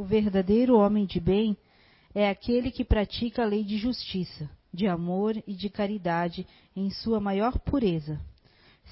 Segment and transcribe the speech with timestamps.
[0.00, 1.54] O verdadeiro homem de bem
[2.14, 7.20] é aquele que pratica a lei de justiça, de amor e de caridade em sua
[7.20, 8.18] maior pureza.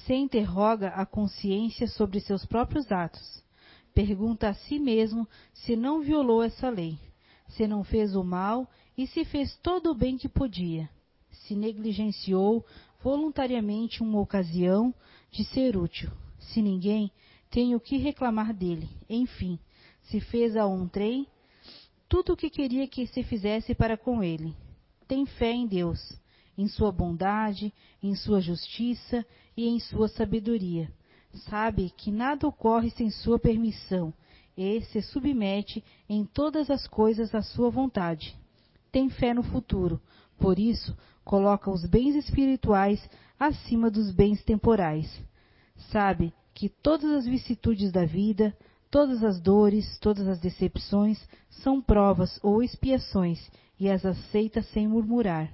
[0.05, 3.43] Se interroga a consciência sobre seus próprios atos.
[3.95, 6.99] Pergunta a si mesmo se não violou essa lei,
[7.49, 10.91] se não fez o mal e se fez todo o bem que podia,
[11.31, 12.67] se negligenciou
[13.03, 14.95] voluntariamente uma ocasião
[15.31, 17.11] de ser útil, se ninguém
[17.49, 19.59] tem o que reclamar dele, enfim,
[20.11, 21.27] se fez a um trem
[22.09, 24.57] tudo o que queria que se fizesse para com ele.
[25.07, 26.01] Tem fé em Deus,
[26.57, 29.25] em sua bondade, em sua justiça
[29.57, 30.91] e em sua sabedoria.
[31.49, 34.13] Sabe que nada ocorre sem sua permissão
[34.57, 38.37] e se submete em todas as coisas à sua vontade.
[38.91, 40.01] Tem fé no futuro,
[40.39, 45.07] por isso coloca os bens espirituais acima dos bens temporais.
[45.93, 48.57] Sabe que todas as vicissitudes da vida,
[48.91, 51.19] Todas as dores, todas as decepções
[51.51, 53.39] são provas ou expiações
[53.79, 55.53] e as aceita sem murmurar.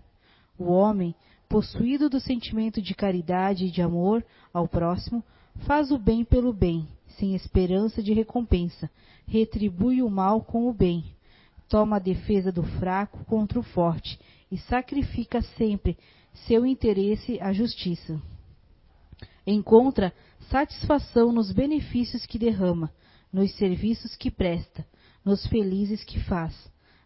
[0.56, 1.14] O homem,
[1.48, 5.22] possuído do sentimento de caridade e de amor ao próximo,
[5.66, 8.88] faz o bem pelo bem, sem esperança de recompensa,
[9.26, 11.04] retribui o mal com o bem,
[11.68, 14.18] toma a defesa do fraco contra o forte
[14.50, 15.98] e sacrifica sempre
[16.46, 18.20] seu interesse à justiça.
[19.46, 20.12] Encontra
[20.50, 22.92] satisfação nos benefícios que derrama,
[23.34, 24.86] nos serviços que presta,
[25.24, 26.54] nos felizes que faz,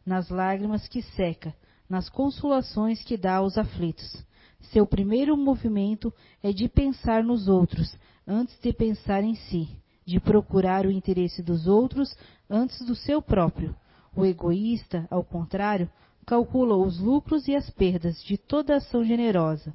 [0.04, 1.54] nas lágrimas que seca,
[1.88, 4.22] nas consolações que dá aos aflitos.
[4.70, 6.12] Seu primeiro movimento
[6.42, 9.70] é de pensar nos outros antes de pensar em si,
[10.04, 12.14] de procurar o interesse dos outros
[12.50, 13.74] antes do seu próprio.
[14.14, 15.90] O egoísta, ao contrário,
[16.26, 19.74] calcula os lucros e as perdas de toda ação generosa.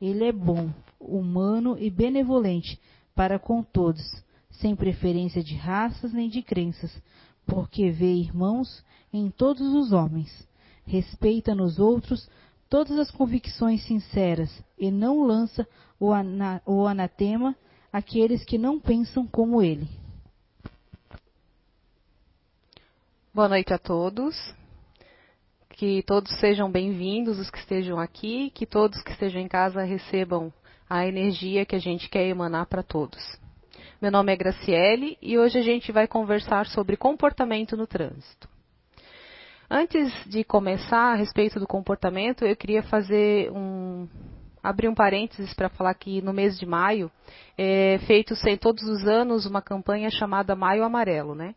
[0.00, 2.80] Ele é bom, humano e benevolente
[3.12, 4.04] para com todos,
[4.60, 6.90] sem preferência de raças nem de crenças,
[7.46, 10.48] porque vê irmãos em todos os homens,
[10.86, 12.28] respeita nos outros
[12.68, 15.66] todas as convicções sinceras e não lança
[15.98, 17.54] o, ana, o anatema
[17.92, 19.88] àqueles que não pensam como ele.
[23.32, 24.36] Boa noite a todos.
[25.70, 30.52] Que todos sejam bem-vindos, os que estejam aqui, que todos que estejam em casa recebam
[30.88, 33.20] a energia que a gente quer emanar para todos.
[34.04, 38.46] Meu nome é Graciele e hoje a gente vai conversar sobre comportamento no trânsito.
[39.70, 44.06] Antes de começar a respeito do comportamento, eu queria fazer um
[44.62, 47.10] abrir um parênteses para falar que no mês de maio
[47.56, 51.54] é feito sem todos os anos uma campanha chamada Maio Amarelo, né?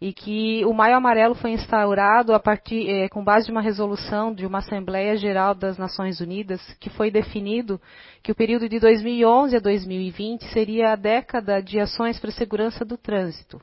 [0.00, 4.32] E que o Maio Amarelo foi instaurado a partir, é, com base de uma resolução
[4.32, 7.80] de uma Assembleia Geral das Nações Unidas, que foi definido
[8.22, 12.84] que o período de 2011 a 2020 seria a década de ações para a segurança
[12.84, 13.60] do trânsito.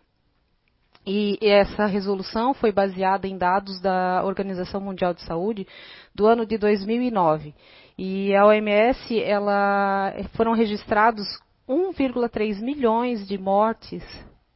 [1.07, 5.65] E essa resolução foi baseada em dados da Organização Mundial de Saúde
[6.13, 7.53] do ano de 2009.
[7.97, 11.25] E a OMS, ela, foram registrados
[11.69, 14.03] 1,3 milhões de mortes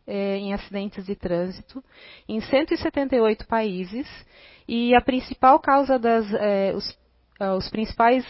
[0.09, 1.83] em acidentes de trânsito
[2.27, 4.07] em 178 países
[4.67, 6.97] e a principal causa das é, os,
[7.39, 8.25] é, os, principais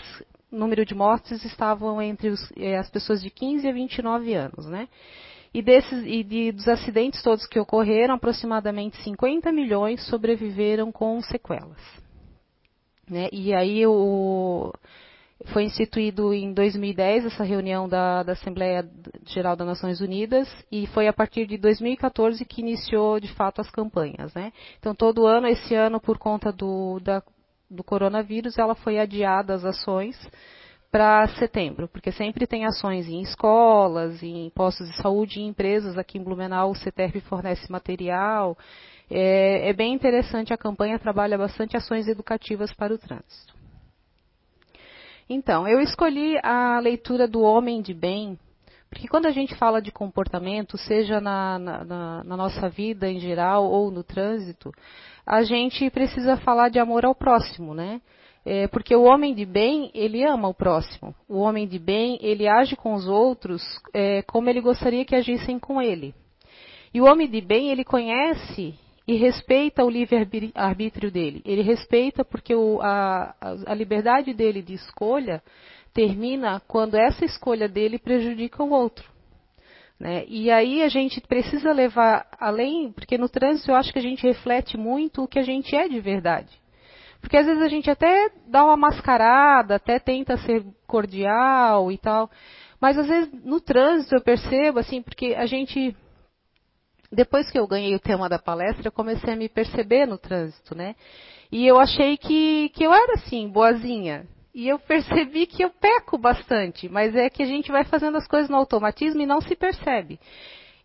[0.52, 4.88] número de mortes estavam entre os, é, as pessoas de 15 a 29 anos, né?
[5.54, 11.82] E, desses, e de, dos acidentes todos que ocorreram, aproximadamente 50 milhões sobreviveram com sequelas.
[13.10, 13.28] Né?
[13.32, 14.72] E aí o,
[15.48, 18.88] foi instituído em 2010 essa reunião da, da, Assembleia
[19.26, 23.70] Geral das Nações Unidas e foi a partir de 2014 que iniciou de fato as
[23.70, 24.52] campanhas, né?
[24.80, 27.24] Então todo ano, esse ano por conta do, da,
[27.70, 30.18] do coronavírus, ela foi adiada as ações
[30.92, 35.98] para setembro, porque sempre tem ações em escolas, em postos de saúde, em empresas.
[35.98, 38.58] Aqui em Blumenau o CETERP fornece material.
[39.10, 43.59] É, é bem interessante a campanha, trabalha bastante ações educativas para o trânsito.
[45.32, 48.36] Então, eu escolhi a leitura do Homem de Bem,
[48.90, 53.66] porque quando a gente fala de comportamento, seja na, na, na, nossa vida em geral
[53.66, 54.72] ou no trânsito,
[55.24, 58.02] a gente precisa falar de amor ao próximo, né?
[58.44, 61.14] É, porque o homem de bem, ele ama o próximo.
[61.28, 63.62] O homem de bem, ele age com os outros
[63.94, 66.16] é, como ele gostaria que agissem com ele.
[66.92, 68.74] E o homem de bem, ele conhece
[69.10, 71.42] e respeita o livre-arbítrio dele.
[71.44, 73.34] Ele respeita porque o, a,
[73.66, 75.42] a liberdade dele de escolha
[75.92, 79.10] termina quando essa escolha dele prejudica o outro.
[80.00, 80.26] Né?
[80.28, 84.22] E aí a gente precisa levar além, porque no trânsito eu acho que a gente
[84.22, 86.62] reflete muito o que a gente é de verdade.
[87.20, 92.30] Porque às vezes a gente até dá uma mascarada, até tenta ser cordial e tal,
[92.80, 95.98] mas às vezes no trânsito eu percebo assim, porque a gente
[97.12, 100.76] depois que eu ganhei o tema da palestra, eu comecei a me perceber no trânsito,
[100.76, 100.96] né?
[101.52, 104.28] E eu achei que, que eu era assim, boazinha.
[104.54, 108.28] E eu percebi que eu peco bastante, mas é que a gente vai fazendo as
[108.28, 110.20] coisas no automatismo e não se percebe.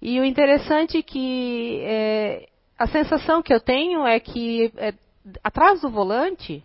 [0.01, 2.49] E o interessante é que é,
[2.79, 4.95] a sensação que eu tenho é que é,
[5.43, 6.63] atrás do volante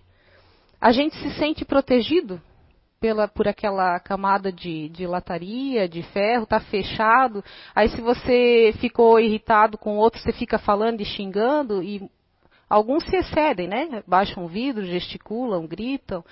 [0.79, 2.41] a gente se sente protegido
[2.99, 7.43] pela, por aquela camada de, de lataria, de ferro, está fechado.
[7.73, 12.09] Aí se você ficou irritado com outro, você fica falando e xingando, e
[12.69, 14.03] alguns se excedem, né?
[14.05, 16.23] Baixam o vidro, gesticulam, gritam.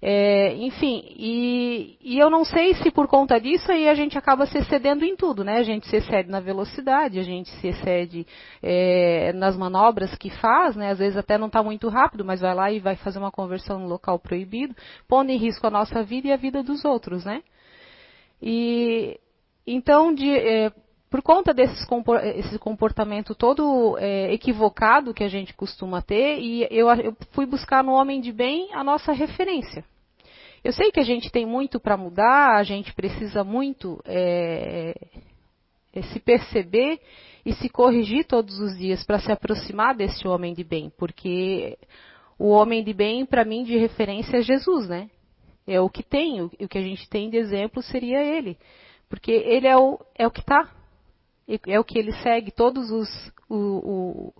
[0.00, 4.46] É, enfim, e, e, eu não sei se por conta disso aí a gente acaba
[4.46, 5.58] se excedendo em tudo, né?
[5.58, 8.24] A gente se excede na velocidade, a gente se excede
[8.62, 10.90] é, nas manobras que faz, né?
[10.90, 13.80] Às vezes até não está muito rápido, mas vai lá e vai fazer uma conversão
[13.80, 14.72] no local proibido,
[15.08, 17.42] pondo em risco a nossa vida e a vida dos outros, né?
[18.40, 19.18] E
[19.66, 20.72] então, de, é,
[21.10, 21.86] por conta desse
[22.58, 27.92] comportamento todo é, equivocado que a gente costuma ter, e eu, eu, fui buscar no
[27.92, 29.84] homem de bem a nossa referência.
[30.62, 34.94] Eu sei que a gente tem muito para mudar, a gente precisa muito é,
[35.94, 37.00] é, se perceber
[37.46, 41.78] e se corrigir todos os dias para se aproximar desse homem de bem, porque
[42.38, 45.08] o homem de bem, para mim, de referência é Jesus, né?
[45.66, 48.58] É o que tem, o, o que a gente tem de exemplo seria ele.
[49.08, 50.70] Porque ele é o, é o que está
[51.66, 53.08] é o que ele segue todos os
[53.48, 54.34] o, o,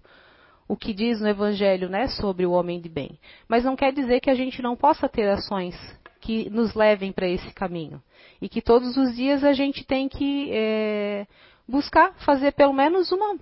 [0.69, 3.19] o que diz no Evangelho, né, sobre o homem de bem.
[3.49, 5.75] Mas não quer dizer que a gente não possa ter ações
[6.21, 8.03] que nos levem para esse caminho
[8.41, 11.27] e que todos os dias a gente tem que é,
[11.67, 13.39] buscar fazer pelo menos uma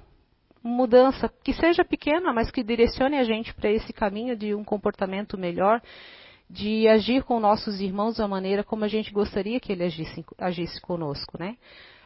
[0.62, 5.38] mudança que seja pequena, mas que direcione a gente para esse caminho de um comportamento
[5.38, 5.80] melhor,
[6.48, 10.80] de agir com nossos irmãos da maneira como a gente gostaria que ele agisse, agisse
[10.80, 11.56] conosco, né?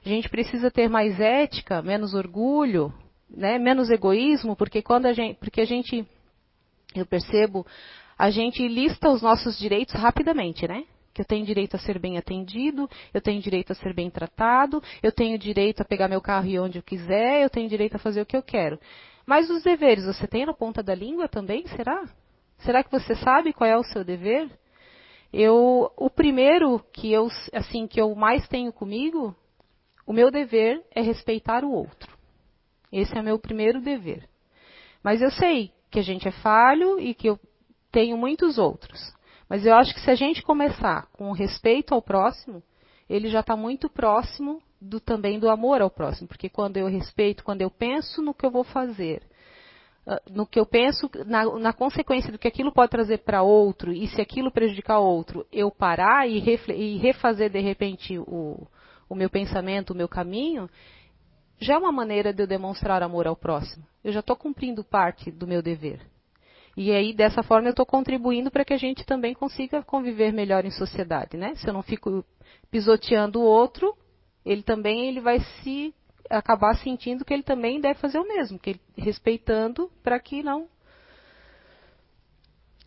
[0.04, 2.92] A gente precisa ter mais ética, menos orgulho,
[3.28, 6.06] né, menos egoísmo, porque quando a gente, porque a gente,
[6.94, 7.66] eu percebo,
[8.18, 10.84] a gente lista os nossos direitos rapidamente, né?
[11.12, 14.82] Que eu tenho direito a ser bem atendido, eu tenho direito a ser bem tratado,
[15.02, 17.96] eu tenho direito a pegar meu carro e ir onde eu quiser, eu tenho direito
[17.96, 18.78] a fazer o que eu quero.
[19.26, 22.08] Mas os deveres, você tem na ponta da língua também, será?
[22.58, 24.50] Será que você sabe qual é o seu dever?
[25.32, 29.34] Eu, o primeiro que eu, assim, que eu mais tenho comigo
[30.06, 32.16] o meu dever é respeitar o outro.
[32.92, 34.28] Esse é o meu primeiro dever.
[35.02, 37.38] Mas eu sei que a gente é falho e que eu
[37.90, 39.14] tenho muitos outros.
[39.48, 42.62] Mas eu acho que se a gente começar com o respeito ao próximo,
[43.08, 46.28] ele já está muito próximo do, também do amor ao próximo.
[46.28, 49.22] Porque quando eu respeito, quando eu penso no que eu vou fazer,
[50.06, 53.92] ah, no que eu penso, na, na consequência do que aquilo pode trazer para outro,
[53.92, 56.38] e se aquilo prejudicar outro, eu parar e,
[56.68, 58.66] e refazer de repente o,
[59.10, 60.70] o meu pensamento, o meu caminho,
[61.58, 63.84] já é uma maneira de eu demonstrar amor ao próximo.
[64.04, 66.00] Eu já estou cumprindo parte do meu dever.
[66.76, 70.64] E aí, dessa forma, eu estou contribuindo para que a gente também consiga conviver melhor
[70.64, 71.56] em sociedade, né?
[71.56, 72.24] Se eu não fico
[72.70, 73.94] pisoteando o outro,
[74.46, 75.92] ele também ele vai se
[76.30, 80.68] acabar sentindo que ele também deve fazer o mesmo, que ele, respeitando para que não.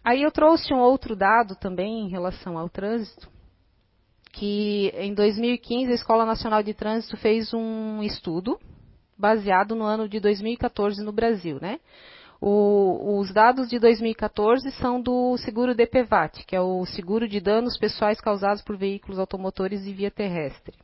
[0.01, 3.29] Aí eu trouxe um outro dado também em relação ao trânsito,
[4.33, 8.59] que em 2015 a Escola Nacional de Trânsito fez um estudo
[9.15, 11.79] baseado no ano de 2014 no Brasil, né?
[12.41, 17.77] O, os dados de 2014 são do seguro DPVAT, que é o seguro de danos
[17.77, 20.75] pessoais causados por veículos automotores e via terrestre.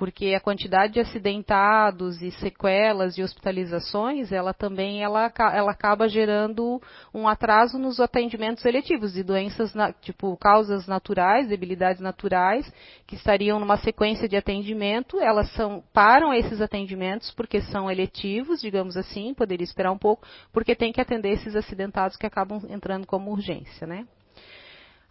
[0.00, 6.80] porque a quantidade de acidentados e sequelas e hospitalizações, ela também ela, ela acaba gerando
[7.12, 12.72] um atraso nos atendimentos eletivos de doenças tipo causas naturais, debilidades naturais,
[13.06, 18.96] que estariam numa sequência de atendimento, elas são param esses atendimentos porque são eletivos, digamos
[18.96, 23.30] assim, poderia esperar um pouco, porque tem que atender esses acidentados que acabam entrando como
[23.30, 24.06] urgência, né?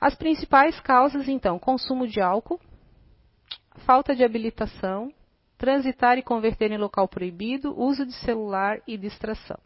[0.01, 2.59] As principais causas, então, consumo de álcool,
[3.79, 5.11] falta de habilitação,
[5.57, 9.59] transitar e converter em local proibido, uso de celular e distração.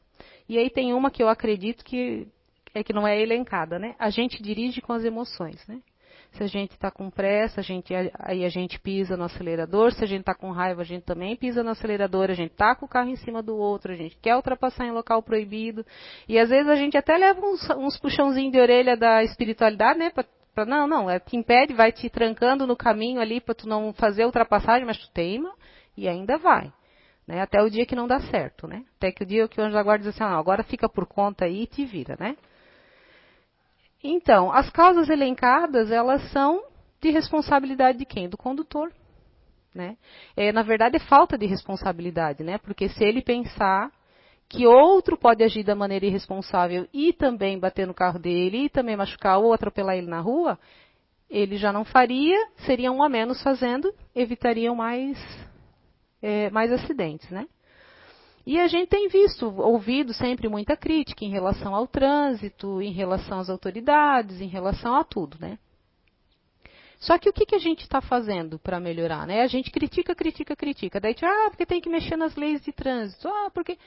[0.48, 2.28] E aí tem uma que eu acredito que
[2.74, 3.96] é que não é elencada, né?
[4.00, 5.80] A gente dirige com as emoções, né?
[6.32, 9.92] Se a gente está com pressa, a gente, aí a gente pisa no acelerador.
[9.94, 12.32] Se a gente está com raiva, a gente também pisa no acelerador.
[12.32, 14.92] A gente tá com o carro em cima do outro, a gente quer ultrapassar em
[14.92, 15.86] local proibido.
[16.28, 20.10] E às vezes a gente até leva uns, uns puxãozinhos de orelha da espiritualidade, né?
[20.10, 23.68] Pra, pra, não, não, é que impede, vai te trancando no caminho ali para tu
[23.68, 25.54] não fazer ultrapassagem, mas tu teima
[25.98, 26.72] e ainda vai.
[27.28, 27.42] Né?
[27.42, 28.84] Até o dia que não dá certo, né?
[28.98, 31.06] Até que o dia que o anjo da guarda diz assim, ah, agora fica por
[31.06, 32.36] conta aí e te vira, né?
[34.04, 36.62] Então, as causas elencadas, elas são
[37.02, 38.28] de responsabilidade de quem?
[38.28, 38.92] Do condutor.
[39.74, 39.98] Né?
[40.36, 42.58] É, na verdade, é falta de responsabilidade, né?
[42.58, 43.90] Porque se ele pensar
[44.54, 48.96] que outro pode agir da maneira irresponsável e também bater no carro dele, e também
[48.96, 50.60] machucar ou atropelar ele na rua,
[51.28, 55.18] ele já não faria, seria um a menos fazendo, evitariam mais,
[56.22, 57.48] é, mais acidentes, né?
[58.46, 63.40] E a gente tem visto, ouvido sempre muita crítica em relação ao trânsito, em relação
[63.40, 65.58] às autoridades, em relação a tudo, né?
[67.04, 69.42] Só que o que, que a gente está fazendo para melhorar, né?
[69.42, 71.02] A gente critica, critica, critica.
[71.02, 73.78] Daí, ah, porque tem que mexer nas leis de trânsito, ah, porque...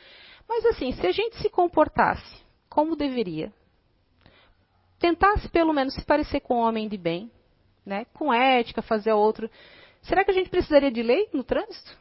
[0.47, 3.51] Mas assim, se a gente se comportasse como deveria,
[4.99, 7.31] tentasse pelo menos se parecer com um homem de bem,
[7.87, 8.05] né?
[8.13, 9.51] Com ética, fazer outro...
[10.03, 11.97] Será que a gente precisaria de lei no trânsito?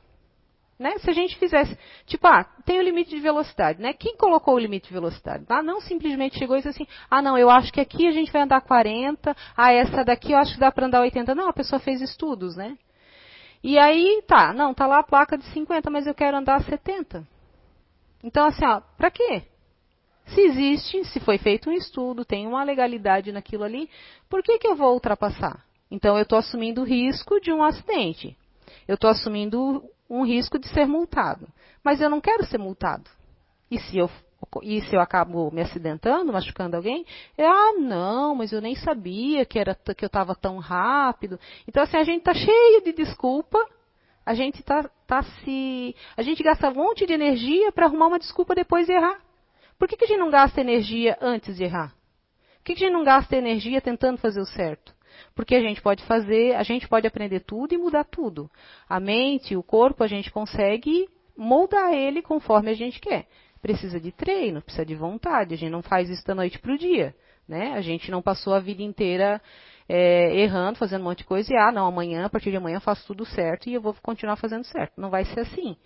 [0.78, 0.98] Né?
[0.98, 3.94] Se a gente fizesse, tipo, ah, tem o limite de velocidade, né?
[3.94, 5.46] Quem colocou o limite de velocidade?
[5.48, 8.32] Ah, não simplesmente chegou e disse assim, ah, não, eu acho que aqui a gente
[8.32, 11.34] vai andar 40, ah, essa daqui eu acho que dá para andar 80.
[11.34, 12.78] Não, a pessoa fez estudos, né?
[13.64, 17.26] E aí, tá, não, tá lá a placa de 50, mas eu quero andar 70.
[18.22, 19.44] Então, assim, ó, pra quê?
[20.28, 23.90] Se existe, se foi feito um estudo, tem uma legalidade naquilo ali,
[24.30, 25.64] por que, que eu vou ultrapassar?
[25.90, 28.36] Então, eu estou assumindo o risco de um acidente.
[28.88, 31.48] Eu estou assumindo um risco de ser multado.
[31.84, 33.10] Mas eu não quero ser multado.
[33.70, 34.10] E se eu,
[34.62, 37.06] e se eu acabo me acidentando, machucando alguém?
[37.38, 41.40] Eu, ah, não, mas eu nem sabia que, era, que eu estava tão rápido.
[41.68, 43.58] Então, assim, a gente está cheio de desculpa.
[44.26, 45.96] A gente tá, tá se.
[46.18, 49.20] A gente gasta um monte de energia para arrumar uma desculpa depois de errar.
[49.78, 51.94] Por que, que a gente não gasta energia antes de errar?
[52.58, 54.95] Por que, que a gente não gasta energia tentando fazer o certo?
[55.36, 58.50] Porque a gente pode fazer, a gente pode aprender tudo e mudar tudo.
[58.88, 61.08] A mente, o corpo, a gente consegue
[61.38, 63.28] moldar ele conforme a gente quer.
[63.62, 65.54] Precisa de treino, precisa de vontade.
[65.54, 67.16] A gente não faz isso da noite para o dia.
[67.48, 67.74] Né?
[67.74, 69.42] A gente não passou a vida inteira
[69.88, 72.78] é, errando, fazendo um monte de coisa e, ah, não, amanhã, a partir de amanhã
[72.78, 75.00] eu faço tudo certo e eu vou continuar fazendo certo.
[75.00, 75.78] Não vai ser assim.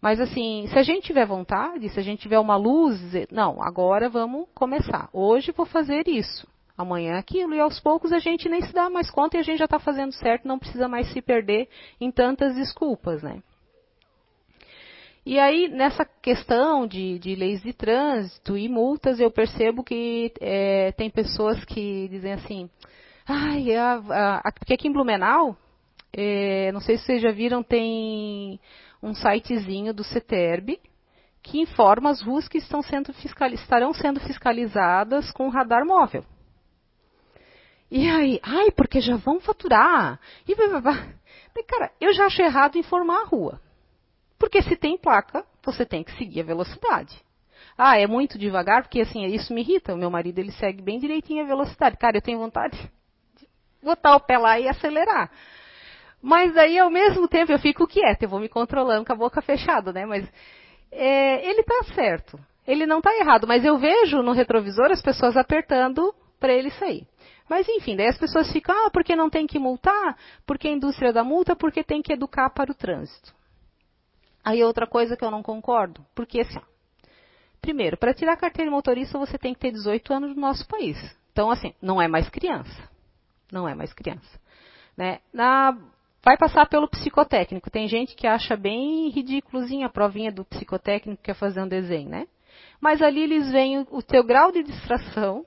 [0.00, 2.98] Mas assim, se a gente tiver vontade, se a gente tiver uma luz,
[3.30, 5.08] não, agora vamos começar.
[5.12, 6.46] Hoje vou fazer isso
[6.80, 9.58] amanhã aquilo, e aos poucos a gente nem se dá mais conta e a gente
[9.58, 11.68] já está fazendo certo, não precisa mais se perder
[12.00, 13.42] em tantas desculpas, né?
[15.24, 20.92] E aí, nessa questão de, de leis de trânsito e multas, eu percebo que é,
[20.92, 22.70] tem pessoas que dizem assim,
[23.28, 25.56] ai, a, a, a, porque aqui em Blumenau,
[26.12, 28.58] é, não sei se vocês já viram, tem
[29.02, 30.80] um sitezinho do CETERB,
[31.42, 33.12] que informa as ruas que sendo
[33.52, 36.24] estarão sendo fiscalizadas com radar móvel.
[37.90, 40.20] E aí, ai, porque já vão faturar.
[40.46, 40.80] E blá,
[41.66, 43.60] Cara, eu já acho errado informar a rua.
[44.38, 47.20] Porque se tem placa, você tem que seguir a velocidade.
[47.76, 49.94] Ah, é muito devagar, porque assim, isso me irrita.
[49.94, 51.96] O meu marido, ele segue bem direitinho a velocidade.
[51.96, 52.76] Cara, eu tenho vontade
[53.36, 53.48] de
[53.82, 55.30] botar o pé lá e acelerar.
[56.22, 59.40] Mas aí, ao mesmo tempo, eu fico quieta, eu vou me controlando com a boca
[59.42, 60.06] fechada, né?
[60.06, 60.30] Mas
[60.92, 62.38] é, ele está certo.
[62.66, 67.06] Ele não está errado, mas eu vejo no retrovisor as pessoas apertando para ele sair.
[67.50, 70.16] Mas enfim, daí as pessoas ficam, ah, porque não tem que multar?
[70.46, 71.56] Porque a indústria da multa?
[71.56, 73.34] Porque tem que educar para o trânsito.
[74.44, 76.60] Aí outra coisa que eu não concordo, porque assim,
[77.60, 80.96] primeiro, para tirar carteira de motorista você tem que ter 18 anos no nosso país.
[81.32, 82.88] Então assim, não é mais criança.
[83.50, 84.40] Não é mais criança.
[84.96, 85.18] Né?
[85.32, 85.76] Na,
[86.24, 87.68] vai passar pelo psicotécnico.
[87.68, 92.10] Tem gente que acha bem ridículozinha a provinha do psicotécnico que é fazer um desenho,
[92.10, 92.28] né?
[92.80, 95.44] Mas ali eles veem o, o teu grau de distração,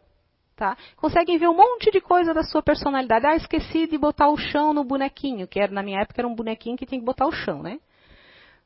[0.55, 0.77] Tá?
[0.97, 3.25] Conseguem ver um monte de coisa da sua personalidade.
[3.25, 6.35] Ah, esqueci de botar o chão no bonequinho, que era, na minha época era um
[6.35, 7.79] bonequinho que tinha que botar o chão, né?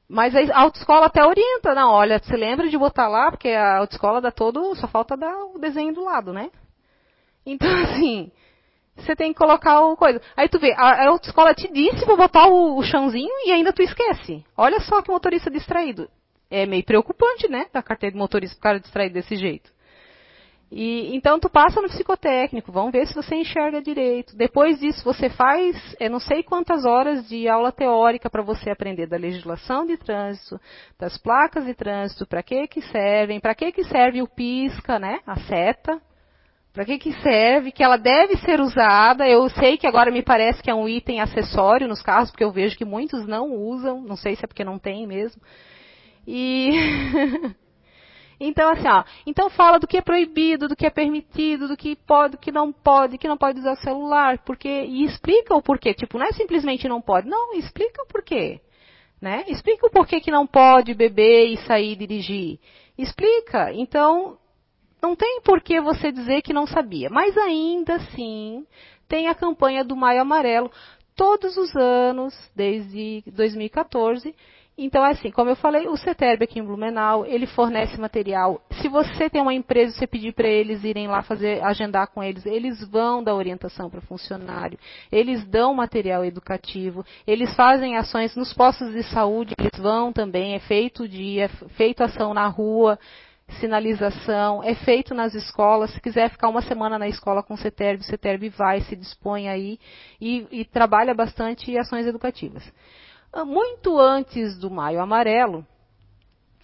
[0.10, 4.22] Mas a autoescola até orienta, não, olha, você lembra de botar lá, porque a autoescola
[4.22, 6.50] dá todo, só falta dar o desenho do lado, né?
[7.46, 8.32] Então, assim,
[8.96, 10.22] você tem que colocar o coisa.
[10.36, 13.82] Aí tu vê, a, autoescola te disse pra botar o, o chãozinho e ainda tu
[13.82, 14.46] esquece.
[14.56, 16.10] Olha só que motorista distraído.
[16.50, 17.67] É meio preocupante, né?
[17.74, 19.70] Da carteira de motorista, o cara distraído desse jeito.
[20.70, 24.36] E, então tu passa no psicotécnico, vamos ver se você enxerga direito.
[24.36, 29.08] Depois disso você faz, é, não sei quantas horas de aula teórica para você aprender
[29.08, 30.60] da legislação de trânsito,
[31.00, 35.20] das placas de trânsito, para que que servem, para que que serve o pisca, né,
[35.26, 36.02] a seta,
[36.74, 39.28] para que que serve, que ela deve ser usada.
[39.28, 42.52] Eu sei que agora me parece que é um item acessório nos carros, porque eu
[42.52, 45.42] vejo que muitos não usam, não sei se é porque não tem mesmo.
[46.28, 46.72] E
[48.39, 51.96] Então, assim, ó, então fala do que é proibido, do que é permitido, do que
[51.96, 55.94] pode, do que não pode, que não pode usar celular, porque, e explica o porquê.
[55.94, 58.62] Tipo, não é simplesmente não pode, não, explica o porquê.
[59.20, 59.44] Né?
[59.48, 62.60] Explica o porquê que não pode beber e sair e dirigir.
[62.96, 63.74] Explica.
[63.74, 64.38] Então,
[65.01, 67.10] não tem por que você dizer que não sabia.
[67.10, 68.65] Mas ainda assim,
[69.08, 70.72] tem a campanha do Maio Amarelo
[71.15, 74.36] todos os anos, desde 2014,
[74.78, 78.62] então, assim, como eu falei, o CETERB aqui em Blumenau, ele fornece material.
[78.74, 82.46] Se você tem uma empresa, você pedir para eles irem lá fazer, agendar com eles,
[82.46, 84.78] eles vão dar orientação para o funcionário,
[85.12, 90.60] eles dão material educativo, eles fazem ações nos postos de saúde, eles vão também, é
[90.60, 93.00] feito dia, é feito ação na rua,
[93.60, 95.92] sinalização, é feito nas escolas.
[95.92, 99.50] Se quiser ficar uma semana na escola com o CETERB, o CETERB vai, se dispõe
[99.50, 99.80] aí
[100.22, 102.64] e, e trabalha bastante ações educativas.
[103.39, 105.63] Ah, muito antes do Maio Amarelo,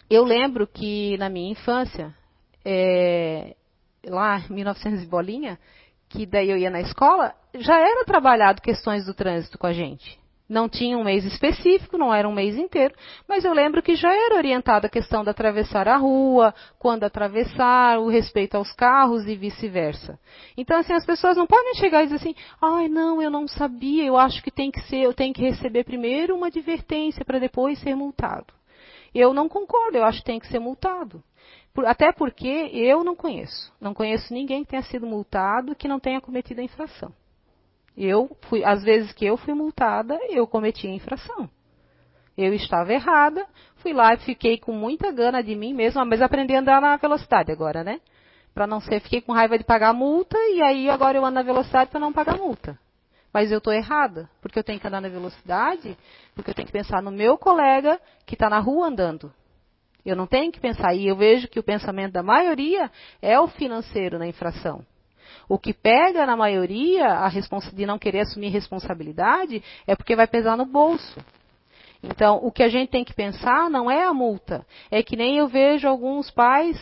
[0.09, 2.11] eu lembro que na minha infância,
[2.65, 3.55] é,
[4.03, 5.59] lá em 1900 e bolinha,
[6.09, 10.19] que daí eu ia na escola, já era trabalhado questões do trânsito com a gente.
[10.53, 12.93] Não tinha um mês específico, não era um mês inteiro,
[13.27, 17.97] mas eu lembro que já era orientada a questão de atravessar a rua, quando atravessar,
[17.97, 20.19] o respeito aos carros e vice-versa.
[20.55, 24.05] Então, assim, as pessoas não podem chegar e dizer assim, ai, não, eu não sabia,
[24.05, 27.79] eu acho que tem que ser, eu tenho que receber primeiro uma advertência para depois
[27.79, 28.53] ser multado.
[29.11, 31.23] Eu não concordo, eu acho que tem que ser multado.
[31.83, 33.73] Até porque eu não conheço.
[33.81, 37.11] Não conheço ninguém que tenha sido multado que não tenha cometido a infração.
[37.97, 41.49] Eu fui, às vezes que eu fui multada, eu cometi a infração.
[42.35, 43.45] Eu estava errada,
[43.77, 46.97] fui lá e fiquei com muita gana de mim mesma, mas aprendi a andar na
[46.97, 48.01] velocidade agora, né?
[48.53, 51.35] Para não ser, fiquei com raiva de pagar a multa e aí agora eu ando
[51.35, 52.77] na velocidade para não pagar multa.
[53.31, 55.97] Mas eu estou errada, porque eu tenho que andar na velocidade,
[56.35, 59.33] porque eu tenho que pensar no meu colega que está na rua andando.
[60.05, 63.47] Eu não tenho que pensar, e eu vejo que o pensamento da maioria é o
[63.47, 64.85] financeiro na infração.
[65.47, 70.57] O que pega na maioria a de não querer assumir responsabilidade é porque vai pesar
[70.57, 71.19] no bolso.
[72.01, 74.65] Então, o que a gente tem que pensar não é a multa.
[74.91, 76.77] É que nem eu vejo alguns pais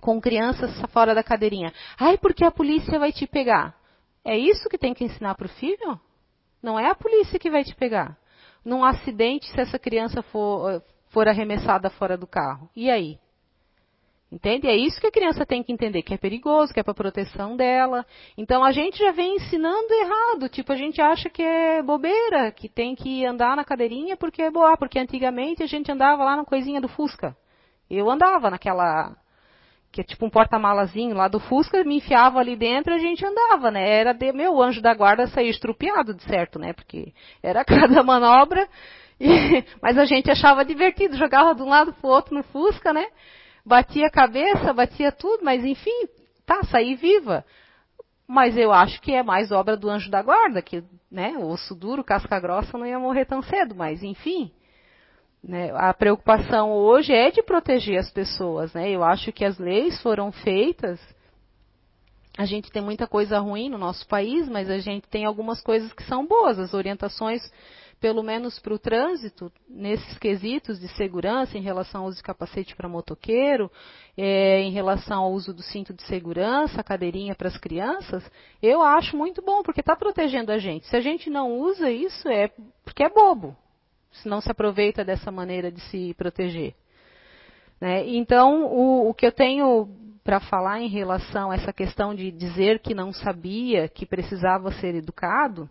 [0.00, 1.72] com crianças fora da cadeirinha.
[1.98, 3.74] Ai, porque a polícia vai te pegar.
[4.24, 6.00] É isso que tem que ensinar para o filho?
[6.62, 8.16] Não é a polícia que vai te pegar.
[8.64, 12.68] Num acidente, se essa criança for, for arremessada fora do carro.
[12.74, 13.18] E aí?
[14.32, 14.68] Entende?
[14.68, 17.56] É isso que a criança tem que entender, que é perigoso, que é para proteção
[17.56, 18.06] dela.
[18.38, 22.68] Então a gente já vem ensinando errado, tipo a gente acha que é bobeira, que
[22.68, 26.44] tem que andar na cadeirinha porque é boa, porque antigamente a gente andava lá na
[26.44, 27.36] coisinha do Fusca.
[27.90, 29.16] Eu andava naquela
[29.92, 33.26] que é tipo um porta-malazinho lá do Fusca, me enfiava ali dentro e a gente
[33.26, 33.88] andava, né?
[33.88, 36.72] Era de, meu anjo da guarda sair estrupiado de certo, né?
[36.72, 37.12] Porque
[37.42, 38.68] era cada manobra,
[39.18, 43.06] e, mas a gente achava divertido, jogava de um lado pro outro no Fusca, né?
[43.64, 46.08] Batia a cabeça, batia tudo, mas enfim,
[46.46, 47.44] tá, saí viva.
[48.26, 52.04] Mas eu acho que é mais obra do anjo da guarda, que, né, osso duro,
[52.04, 54.52] casca grossa não ia morrer tão cedo, mas enfim.
[55.42, 58.90] Né, a preocupação hoje é de proteger as pessoas, né?
[58.90, 61.00] Eu acho que as leis foram feitas.
[62.36, 65.92] A gente tem muita coisa ruim no nosso país, mas a gente tem algumas coisas
[65.92, 66.58] que são boas.
[66.58, 67.42] As orientações
[68.00, 72.74] pelo menos para o trânsito, nesses quesitos de segurança em relação ao uso de capacete
[72.74, 73.70] para motoqueiro,
[74.16, 78.28] é, em relação ao uso do cinto de segurança, cadeirinha para as crianças,
[78.62, 80.86] eu acho muito bom, porque está protegendo a gente.
[80.86, 82.50] Se a gente não usa isso, é
[82.82, 83.54] porque é bobo,
[84.10, 86.74] se não se aproveita dessa maneira de se proteger.
[87.78, 88.08] Né?
[88.08, 89.88] Então, o, o que eu tenho
[90.24, 94.94] para falar em relação a essa questão de dizer que não sabia, que precisava ser
[94.94, 95.68] educado,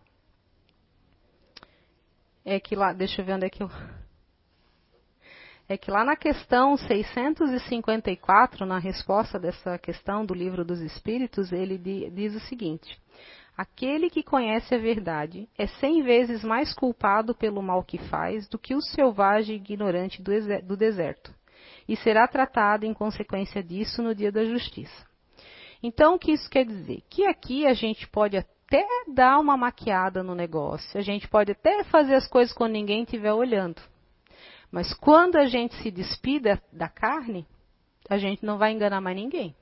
[2.49, 3.69] é que lá, deixa eu ver onde é que eu.
[5.67, 11.77] É que lá na questão 654, na resposta dessa questão do livro dos Espíritos, ele
[12.09, 12.99] diz o seguinte:
[13.55, 18.57] Aquele que conhece a verdade é cem vezes mais culpado pelo mal que faz do
[18.57, 21.31] que o selvagem ignorante do deserto,
[21.87, 25.07] e será tratado em consequência disso no dia da justiça.
[25.83, 27.03] Então, o que isso quer dizer?
[27.07, 28.58] Que aqui a gente pode até
[29.07, 33.33] dar uma maquiada no negócio, a gente pode até fazer as coisas quando ninguém estiver
[33.33, 33.81] olhando.
[34.71, 37.47] Mas quando a gente se despida da carne,
[38.09, 39.55] a gente não vai enganar mais ninguém.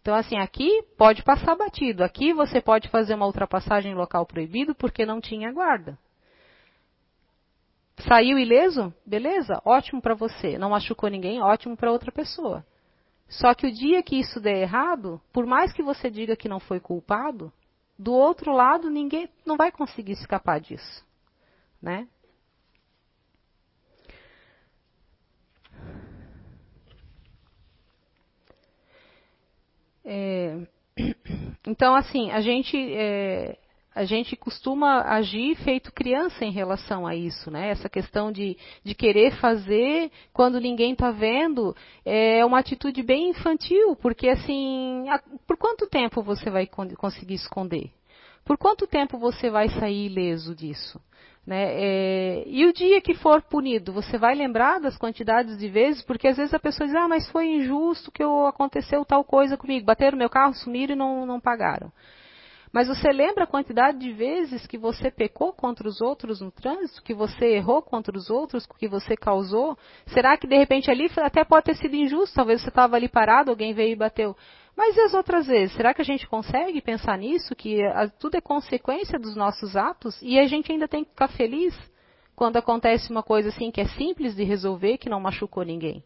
[0.00, 2.04] Então, assim, aqui pode passar batido.
[2.04, 5.98] Aqui você pode fazer uma ultrapassagem em local proibido porque não tinha guarda.
[8.06, 8.92] Saiu ileso?
[9.06, 10.58] Beleza, ótimo para você.
[10.58, 11.40] Não machucou ninguém?
[11.40, 12.66] Ótimo para outra pessoa.
[13.28, 16.60] Só que o dia que isso der errado, por mais que você diga que não
[16.60, 17.50] foi culpado,
[17.98, 21.04] do outro lado ninguém não vai conseguir escapar disso,
[21.80, 22.08] né?
[30.04, 30.66] É,
[31.66, 33.56] então, assim, a gente é,
[33.94, 37.70] a gente costuma agir feito criança em relação a isso, né?
[37.70, 43.94] Essa questão de, de querer fazer quando ninguém está vendo é uma atitude bem infantil,
[43.96, 45.04] porque assim,
[45.46, 47.90] por quanto tempo você vai conseguir esconder?
[48.44, 51.00] Por quanto tempo você vai sair ileso disso?
[51.46, 51.66] Né?
[51.72, 56.26] É, e o dia que for punido, você vai lembrar das quantidades de vezes, porque
[56.26, 60.18] às vezes a pessoa diz, ah, mas foi injusto que aconteceu tal coisa comigo, bateram
[60.18, 61.92] meu carro, sumiram e não, não pagaram.
[62.74, 67.04] Mas você lembra a quantidade de vezes que você pecou contra os outros no trânsito,
[67.04, 69.78] que você errou contra os outros, que você causou?
[70.06, 72.34] Será que de repente ali até pode ter sido injusto?
[72.34, 74.36] Talvez você estava ali parado, alguém veio e bateu.
[74.76, 75.76] Mas e as outras vezes?
[75.76, 77.54] Será que a gente consegue pensar nisso?
[77.54, 77.78] Que
[78.18, 81.78] tudo é consequência dos nossos atos e a gente ainda tem que ficar feliz
[82.34, 86.02] quando acontece uma coisa assim que é simples de resolver, que não machucou ninguém?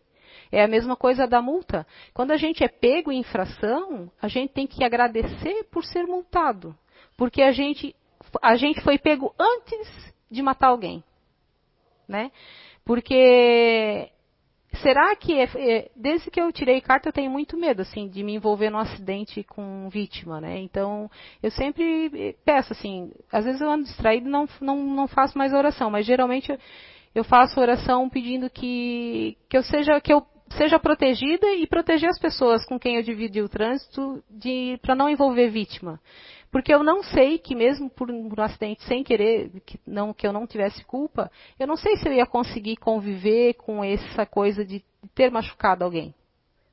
[0.51, 1.87] É a mesma coisa da multa.
[2.14, 6.77] Quando a gente é pego em infração, a gente tem que agradecer por ser multado.
[7.16, 7.94] Porque a gente,
[8.42, 11.03] a gente foi pego antes de matar alguém.
[12.07, 12.31] Né?
[12.85, 14.11] Porque
[14.83, 18.22] será que é, é, desde que eu tirei carta eu tenho muito medo assim de
[18.22, 20.59] me envolver num acidente com vítima, né?
[20.59, 21.11] Então
[21.42, 25.90] eu sempre peço assim, às vezes eu ando distraído não, não, não faço mais oração,
[25.90, 26.53] mas geralmente
[27.14, 32.18] eu, faço oração pedindo que, que eu seja que eu seja protegida e proteger as
[32.18, 34.22] pessoas com quem eu dividi o trânsito
[34.80, 36.00] para não envolver vítima.
[36.50, 40.32] Porque eu não sei que mesmo por um acidente sem querer, que, não, que eu
[40.32, 44.82] não tivesse culpa, eu não sei se eu ia conseguir conviver com essa coisa de
[45.14, 46.14] ter machucado alguém.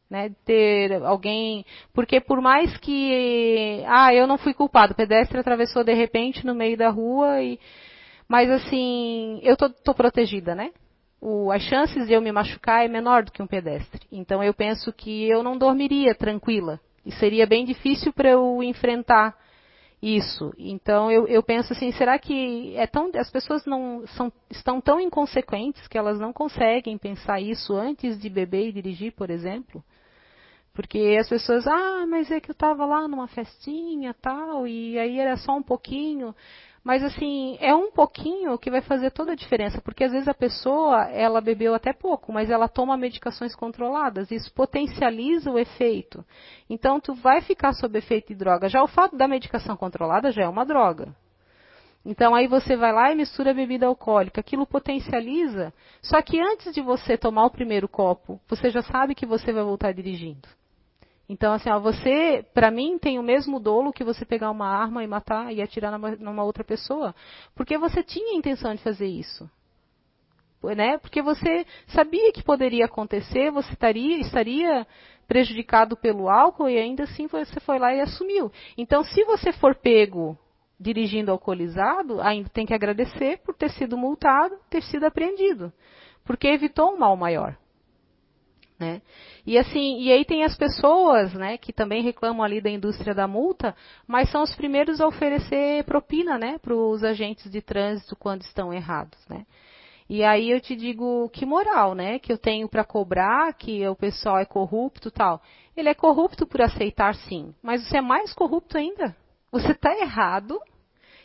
[0.07, 5.83] Né, ter alguém, porque por mais que, ah, eu não fui culpado, o pedestre atravessou
[5.83, 7.59] de repente no meio da rua e,
[8.27, 10.71] mas assim, eu tô, tô protegida, né?
[11.25, 14.01] o, as chances de eu me machucar é menor do que um pedestre.
[14.11, 16.79] Então eu penso que eu não dormiria tranquila.
[17.03, 19.35] E seria bem difícil para eu enfrentar
[20.01, 20.53] isso.
[20.55, 24.99] Então eu, eu, penso assim, será que é tão, as pessoas não são, estão tão
[24.99, 29.83] inconsequentes que elas não conseguem pensar isso antes de beber e dirigir, por exemplo?
[30.73, 35.19] Porque as pessoas, ah, mas é que eu estava lá numa festinha tal, e aí
[35.19, 36.35] era só um pouquinho.
[36.85, 40.35] Mas assim, é um pouquinho que vai fazer toda a diferença, porque às vezes a
[40.35, 46.23] pessoa, ela bebeu até pouco, mas ela toma medicações controladas, isso potencializa o efeito.
[46.69, 48.69] Então tu vai ficar sob efeito de droga.
[48.69, 51.07] Já o fato da medicação controlada já é uma droga.
[52.05, 55.73] Então aí você vai lá e mistura bebida alcoólica, aquilo potencializa.
[56.03, 59.63] Só que antes de você tomar o primeiro copo, você já sabe que você vai
[59.63, 60.47] voltar dirigindo.
[61.27, 65.03] Então, assim, ó, você, para mim, tem o mesmo dolo que você pegar uma arma
[65.03, 67.15] e matar e atirar numa, numa outra pessoa,
[67.55, 69.49] porque você tinha a intenção de fazer isso.
[70.63, 70.97] Né?
[70.97, 74.87] Porque você sabia que poderia acontecer, você estaria, estaria
[75.27, 78.51] prejudicado pelo álcool e ainda assim você foi lá e assumiu.
[78.75, 80.37] Então, se você for pego
[80.79, 85.71] dirigindo alcoolizado, ainda tem que agradecer por ter sido multado, ter sido apreendido,
[86.23, 87.55] porque evitou um mal maior.
[88.77, 89.01] Né?
[89.45, 93.25] E assim, e aí tem as pessoas, né, que também reclamam ali da indústria da
[93.25, 93.73] multa,
[94.05, 98.73] mas são os primeiros a oferecer propina, né, para os agentes de trânsito quando estão
[98.73, 99.45] errados, né?
[100.09, 103.95] E aí eu te digo que moral, né, que eu tenho para cobrar, que o
[103.95, 105.41] pessoal é corrupto, tal.
[105.75, 109.15] Ele é corrupto por aceitar, sim, mas você é mais corrupto ainda.
[109.51, 110.59] Você está errado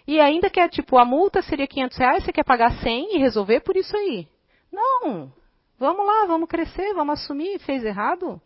[0.07, 3.61] e ainda quer tipo a multa seria 500 reais, você quer pagar 100 e resolver
[3.61, 4.29] por isso aí?
[4.73, 5.33] Não,
[5.81, 8.39] Vamos lá, vamos crescer, vamos assumir, fez errado?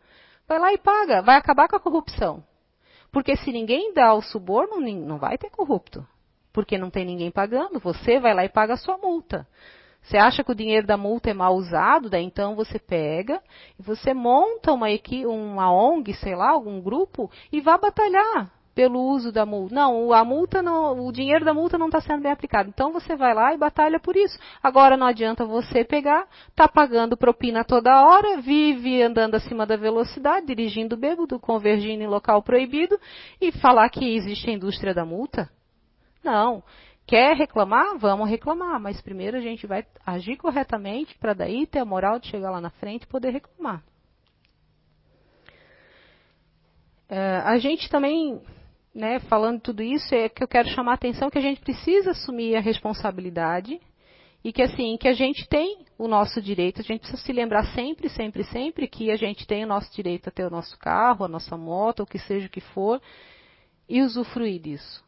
[0.47, 2.45] Vai lá e paga, vai acabar com a corrupção.
[3.11, 6.07] Porque se ninguém dá o suborno, não vai ter corrupto.
[6.53, 9.49] Porque não tem ninguém pagando, você vai lá e paga a sua multa.
[10.01, 13.43] Você acha que o dinheiro da multa é mal usado, daí então você pega
[13.77, 14.87] e você monta uma,
[15.27, 19.75] uma ONG, sei lá, algum grupo, e vá batalhar pelo uso da multa.
[19.75, 22.69] Não, a multa não, o dinheiro da multa não está sendo bem aplicado.
[22.69, 24.39] Então você vai lá e batalha por isso.
[24.63, 30.47] Agora não adianta você pegar, tá pagando propina toda hora, vive andando acima da velocidade,
[30.47, 32.99] dirigindo bêbado, convergindo em local proibido
[33.41, 35.49] e falar que existe a indústria da multa.
[36.23, 36.63] Não.
[37.07, 37.99] Quer reclamar?
[37.99, 42.29] Vamos reclamar, mas primeiro a gente vai agir corretamente para daí ter a moral de
[42.29, 43.83] chegar lá na frente e poder reclamar.
[47.09, 48.41] É, a gente também,
[48.95, 52.13] né, falando tudo isso, é que eu quero chamar a atenção que a gente precisa
[52.13, 53.81] assumir a responsabilidade
[54.45, 57.65] e que assim, que a gente tem o nosso direito, a gente precisa se lembrar
[57.75, 61.25] sempre, sempre, sempre que a gente tem o nosso direito a ter o nosso carro,
[61.25, 63.01] a nossa moto, o que seja o que for,
[63.89, 65.03] e usufruir disso.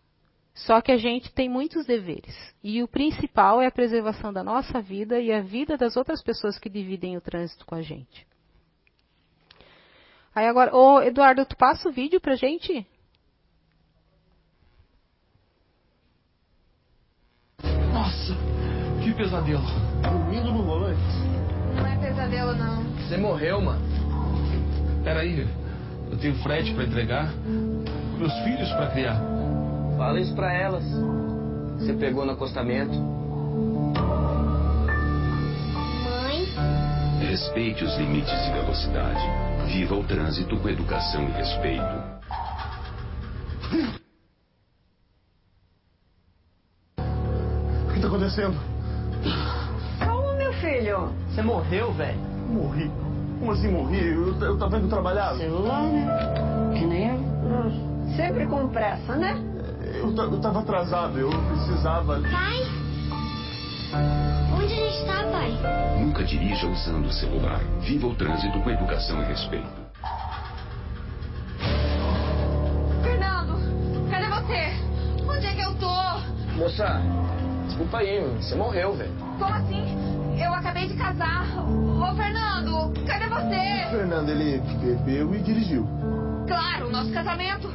[0.54, 2.34] Só que a gente tem muitos deveres.
[2.64, 6.58] E o principal é a preservação da nossa vida e a vida das outras pessoas
[6.58, 8.26] que dividem o trânsito com a gente.
[10.34, 12.86] Aí agora, ô Eduardo, tu passa o vídeo pra gente?
[19.16, 19.64] Pesadelo.
[20.02, 21.00] Dormindo no volante.
[21.74, 22.82] Não é pesadelo, não.
[22.84, 23.80] Você morreu, mano.
[25.02, 25.46] Peraí,
[26.10, 27.32] eu tenho frete pra entregar,
[28.18, 29.20] meus filhos pra criar.
[29.96, 30.84] Fala isso pra elas.
[31.78, 32.94] Você pegou no acostamento.
[36.04, 36.46] Mãe,
[37.20, 39.20] Respeite os limites de velocidade.
[39.66, 42.16] Viva o trânsito com educação e respeito.
[46.98, 48.75] O que tá acontecendo?
[49.98, 51.12] Calma, meu filho.
[51.30, 52.18] Você morreu, velho.
[52.48, 52.90] Morri.
[53.38, 54.06] Como assim morri?
[54.06, 55.34] Eu, eu tava indo trabalhar.
[55.36, 56.06] Celular, né?
[56.74, 58.16] Que nem eu.
[58.16, 59.36] Sempre com pressa, né?
[59.94, 62.20] Eu, eu tava atrasado, eu precisava.
[62.20, 62.56] pai?
[64.54, 65.52] Onde a gente tá, pai?
[66.00, 67.60] Nunca dirija usando o celular.
[67.80, 69.68] Viva o trânsito com educação e respeito.
[73.02, 73.58] Fernando,
[74.10, 75.26] cadê você?
[75.28, 75.96] Onde é que eu tô?
[76.56, 77.00] Moça,
[77.76, 79.12] desculpa aí, você morreu, velho.
[79.38, 79.84] Como assim?
[80.42, 81.46] Eu acabei de casar.
[81.60, 83.90] Ô, Fernando, cadê O você?
[83.90, 85.86] Fernando, ele bebeu e dirigiu.
[86.46, 87.68] Claro, nosso casamento.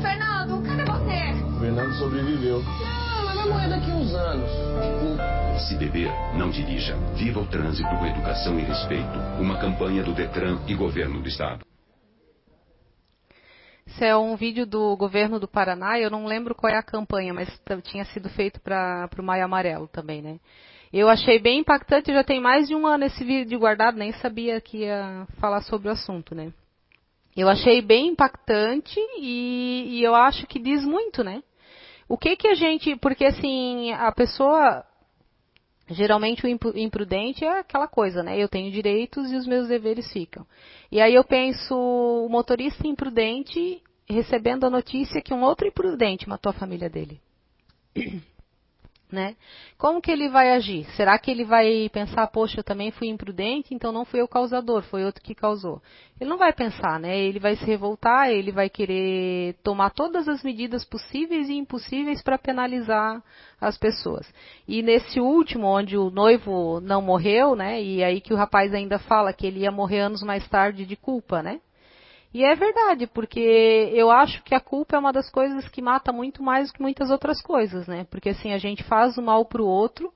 [0.00, 1.44] Fernando, cadê você?
[1.44, 2.62] O Fernando sobreviveu.
[2.86, 4.50] Ah, mas vai morrer daqui uns anos.
[4.80, 5.58] Desculpa.
[5.58, 6.96] Se beber, não dirija.
[7.16, 9.18] Viva o trânsito com educação e respeito.
[9.40, 11.64] Uma campanha do Detran e Governo do Estado.
[13.88, 17.32] Isso é um vídeo do governo do Paraná, eu não lembro qual é a campanha,
[17.32, 17.48] mas
[17.84, 20.38] tinha sido feito para o Maio Amarelo também, né?
[20.92, 24.60] Eu achei bem impactante, já tem mais de um ano esse vídeo guardado, nem sabia
[24.60, 26.52] que ia falar sobre o assunto, né?
[27.34, 31.42] Eu achei bem impactante e, e eu acho que diz muito, né?
[32.06, 34.84] O que que a gente, porque assim, a pessoa,
[35.90, 38.36] geralmente o impru- imprudente é aquela coisa, né?
[38.38, 40.46] Eu tenho direitos e os meus deveres ficam.
[40.90, 46.50] E aí eu penso, o motorista imprudente recebendo a notícia que um outro imprudente matou
[46.50, 47.20] a família dele.
[49.10, 49.36] Né?
[49.78, 50.84] Como que ele vai agir?
[50.94, 54.28] Será que ele vai pensar, poxa, eu também fui imprudente, então não fui eu o
[54.28, 55.80] causador, foi outro que causou?
[56.20, 57.18] Ele não vai pensar, né?
[57.18, 62.36] Ele vai se revoltar, ele vai querer tomar todas as medidas possíveis e impossíveis para
[62.36, 63.22] penalizar
[63.58, 64.30] as pessoas.
[64.66, 67.82] E nesse último, onde o noivo não morreu, né?
[67.82, 70.96] E aí que o rapaz ainda fala que ele ia morrer anos mais tarde de
[70.96, 71.60] culpa, né?
[72.32, 73.40] E é verdade, porque
[73.94, 76.82] eu acho que a culpa é uma das coisas que mata muito mais do que
[76.82, 78.06] muitas outras coisas, né?
[78.10, 80.12] Porque assim, a gente faz o mal pro outro,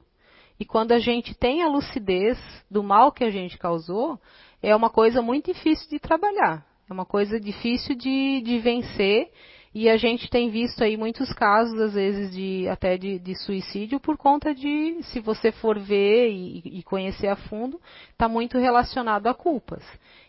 [0.60, 2.38] e quando a gente tem a lucidez
[2.70, 4.18] do mal que a gente causou,
[4.62, 6.64] é uma coisa muito difícil de trabalhar.
[6.88, 9.30] É uma coisa difícil de, de vencer.
[9.74, 13.98] E a gente tem visto aí muitos casos, às vezes, de até de, de suicídio,
[13.98, 17.80] por conta de, se você for ver e, e conhecer a fundo,
[18.10, 19.82] está muito relacionado a culpas.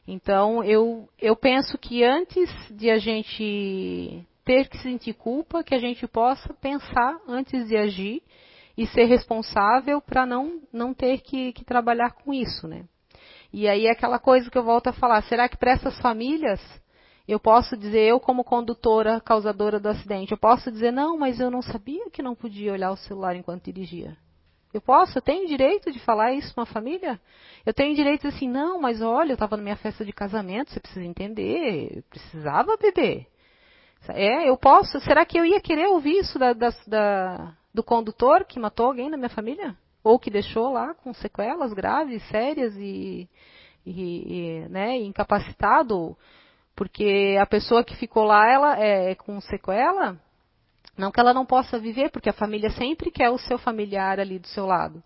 [0.07, 5.79] Então, eu, eu penso que antes de a gente ter que sentir culpa, que a
[5.79, 8.21] gente possa pensar antes de agir
[8.77, 12.85] e ser responsável para não, não ter que, que trabalhar com isso, né?
[13.51, 16.59] E aí é aquela coisa que eu volto a falar, será que para essas famílias
[17.27, 21.49] eu posso dizer, eu como condutora causadora do acidente, eu posso dizer, não, mas eu
[21.49, 24.17] não sabia que não podia olhar o celular enquanto dirigia.
[24.73, 27.21] Eu posso, eu tenho direito de falar isso uma família?
[27.65, 30.71] Eu tenho direito de assim, não, mas olha, eu estava na minha festa de casamento,
[30.71, 33.27] você precisa entender, eu precisava beber.
[34.09, 38.43] É, eu posso, será que eu ia querer ouvir isso da, da, da, do condutor
[38.43, 39.77] que matou alguém na minha família?
[40.03, 43.29] Ou que deixou lá com sequelas graves, sérias e,
[43.85, 46.17] e, e né, incapacitado?
[46.75, 50.19] Porque a pessoa que ficou lá, ela é com sequela,
[50.97, 54.39] não que ela não possa viver, porque a família sempre quer o seu familiar ali
[54.39, 55.03] do seu lado,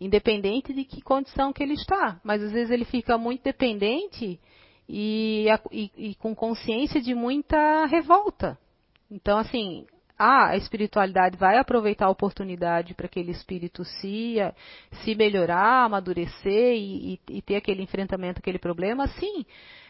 [0.00, 2.20] independente de que condição que ele está.
[2.24, 4.40] Mas às vezes ele fica muito dependente
[4.88, 8.58] e, e, e com consciência de muita revolta.
[9.10, 9.86] Então, assim,
[10.18, 14.36] a espiritualidade vai aproveitar a oportunidade para aquele espírito se,
[15.02, 19.44] se melhorar, amadurecer e, e, e ter aquele enfrentamento, aquele problema, sim.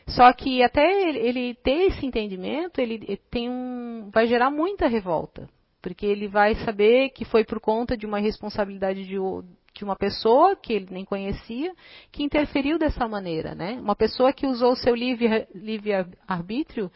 [0.09, 4.87] Só que até ele, ele ter esse entendimento, ele, ele tem um, vai gerar muita
[4.87, 5.49] revolta,
[5.81, 9.17] porque ele vai saber que foi por conta de uma responsabilidade de,
[9.75, 11.75] de uma pessoa que ele nem conhecia,
[12.13, 13.73] que interferiu dessa maneira, né?
[13.81, 15.93] Uma pessoa que usou o seu livre, livre
[16.27, 16.91] arbítrio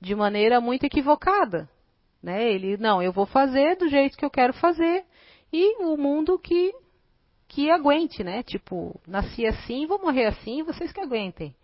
[0.00, 1.68] de maneira muito equivocada.
[2.24, 2.50] Né?
[2.50, 5.04] Ele, não, eu vou fazer do jeito que eu quero fazer
[5.52, 6.72] e o mundo que,
[7.46, 8.42] que aguente, né?
[8.42, 11.54] Tipo, nasci assim, vou morrer assim, vocês que aguentem.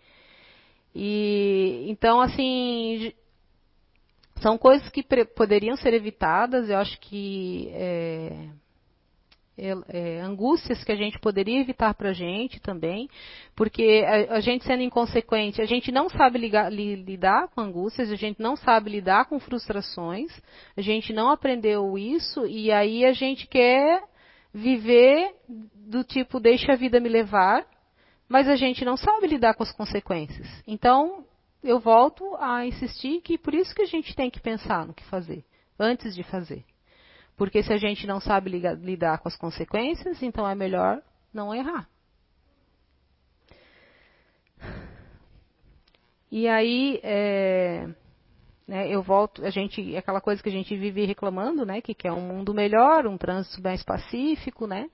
[0.94, 3.10] E então, assim,
[4.42, 5.02] são coisas que
[5.34, 8.50] poderiam ser evitadas, eu acho que é,
[9.88, 13.08] é, angústias que a gente poderia evitar para a gente também,
[13.54, 18.10] porque a, a, gente sendo inconsequente, a gente não sabe ligar, li, lidar com angústias,
[18.10, 20.30] a gente não sabe lidar com frustrações,
[20.76, 24.02] a gente não aprendeu isso e aí a gente quer
[24.52, 25.34] viver
[25.74, 27.66] do tipo deixa a vida me levar,
[28.28, 30.48] mas a gente não sabe lidar com as consequências.
[30.66, 31.24] Então
[31.62, 35.04] eu volto a insistir que por isso que a gente tem que pensar no que
[35.04, 35.44] fazer
[35.78, 36.64] antes de fazer.
[37.40, 41.00] Porque se a gente não sabe lidar com as consequências, então é melhor
[41.32, 41.88] não errar.
[46.30, 47.88] E aí, é,
[48.68, 52.12] né, eu volto, a gente, aquela coisa que a gente vive reclamando, né, que quer
[52.12, 54.90] um mundo melhor, um trânsito mais pacífico, né,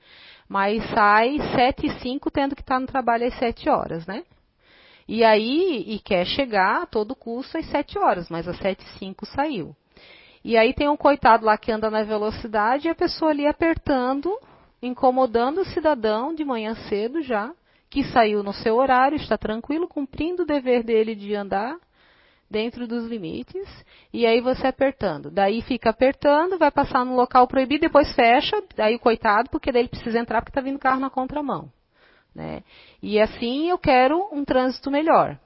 [0.49, 4.23] mas sai sete e cinco tendo que estar no trabalho às sete horas, né.
[5.09, 8.99] E aí, e quer chegar a todo custo às sete horas, mas às sete e
[9.01, 9.75] cinco saiu.
[10.47, 14.33] E aí tem um coitado lá que anda na velocidade e a pessoa ali apertando,
[14.81, 17.53] incomodando o cidadão de manhã cedo já,
[17.91, 21.77] que saiu no seu horário, está tranquilo, cumprindo o dever dele de andar
[22.49, 23.69] dentro dos limites,
[24.13, 25.33] e aí você apertando.
[25.33, 29.83] Daí fica apertando, vai passar no local proibido, depois fecha, daí o coitado, porque daí
[29.83, 31.73] ele precisa entrar porque está vindo carro na contramão.
[32.33, 32.63] Né?
[33.03, 35.37] E assim eu quero um trânsito melhor.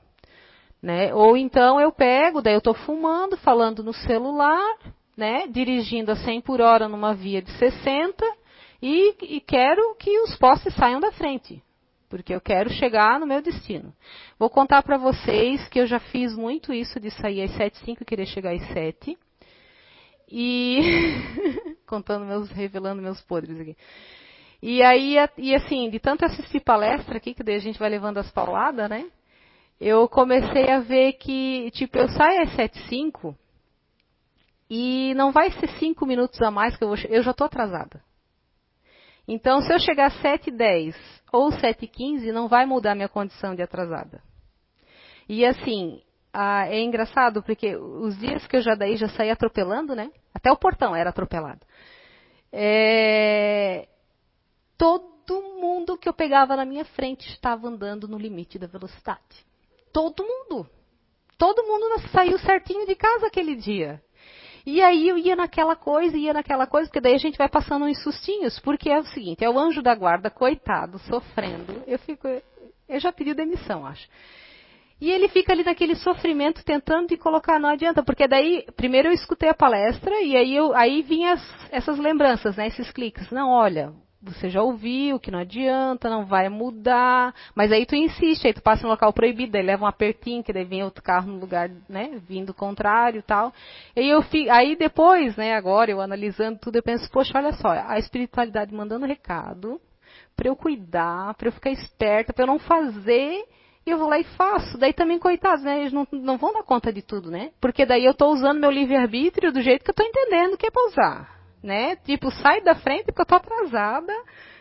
[0.83, 1.15] Né?
[1.15, 4.79] Ou então eu pego, daí eu estou fumando, falando no celular,
[5.17, 5.47] né?
[5.47, 8.25] dirigindo a 100 por hora numa via de 60
[8.83, 11.63] e, e quero que os postes saiam da frente,
[12.09, 13.93] porque eu quero chegar no meu destino.
[14.39, 18.03] Vou contar para vocês que eu já fiz muito isso de sair às 7 5
[18.03, 19.19] e querer chegar às 7.
[20.33, 20.81] E
[21.87, 23.77] contando meus, revelando meus podres aqui.
[24.63, 28.19] E aí, e assim, de tanto assistir palestra aqui, que daí a gente vai levando
[28.19, 29.07] as pauladas, né?
[29.81, 33.35] Eu comecei a ver que, tipo, eu saio às 7h05
[34.69, 38.03] e não vai ser 5 minutos a mais que eu vou Eu já estou atrasada.
[39.27, 40.95] Então, se eu chegar às 7h10
[41.33, 44.23] ou 7h15, não vai mudar minha condição de atrasada.
[45.29, 49.95] E assim, ah, é engraçado porque os dias que eu já daí já saí atropelando,
[49.95, 50.11] né?
[50.35, 51.61] Até o portão era atropelado.
[52.53, 53.89] É,
[54.77, 59.50] todo mundo que eu pegava na minha frente estava andando no limite da velocidade.
[59.93, 60.67] Todo mundo.
[61.39, 64.01] Todo mundo saiu certinho de casa aquele dia.
[64.67, 67.87] E aí eu ia naquela coisa, ia naquela coisa, porque daí a gente vai passando
[67.87, 71.83] uns sustinhos, porque é o seguinte, é o anjo da guarda, coitado, sofrendo.
[71.87, 72.29] Eu fico.
[72.89, 74.07] Eu já pedi demissão, acho.
[75.01, 79.13] E ele fica ali naquele sofrimento tentando de colocar, não adianta, porque daí, primeiro eu
[79.13, 83.31] escutei a palestra e aí, eu, aí vinha essas lembranças, né, esses cliques.
[83.31, 88.47] Não, olha, você já ouviu que não adianta, não vai mudar, mas aí tu insiste,
[88.47, 91.33] aí tu passa no local proibido, aí leva um apertinho, que daí vem outro carro
[91.33, 93.53] no lugar, né, vindo contrário tal.
[93.97, 97.99] E eu aí depois, né, agora eu analisando tudo, eu penso, poxa, olha só, a
[97.99, 99.81] espiritualidade mandando recado
[100.37, 103.45] para eu cuidar, para eu ficar esperta, para eu não fazer
[103.87, 104.77] e eu vou lá e faço.
[104.77, 105.81] Daí também, coitados, né?
[105.81, 107.51] Eles não, não vão dar conta de tudo, né?
[107.61, 110.71] Porque daí eu estou usando meu livre-arbítrio do jeito que eu estou entendendo que é
[110.71, 111.97] para usar né?
[111.97, 114.13] Tipo, sai da frente porque eu tô atrasada,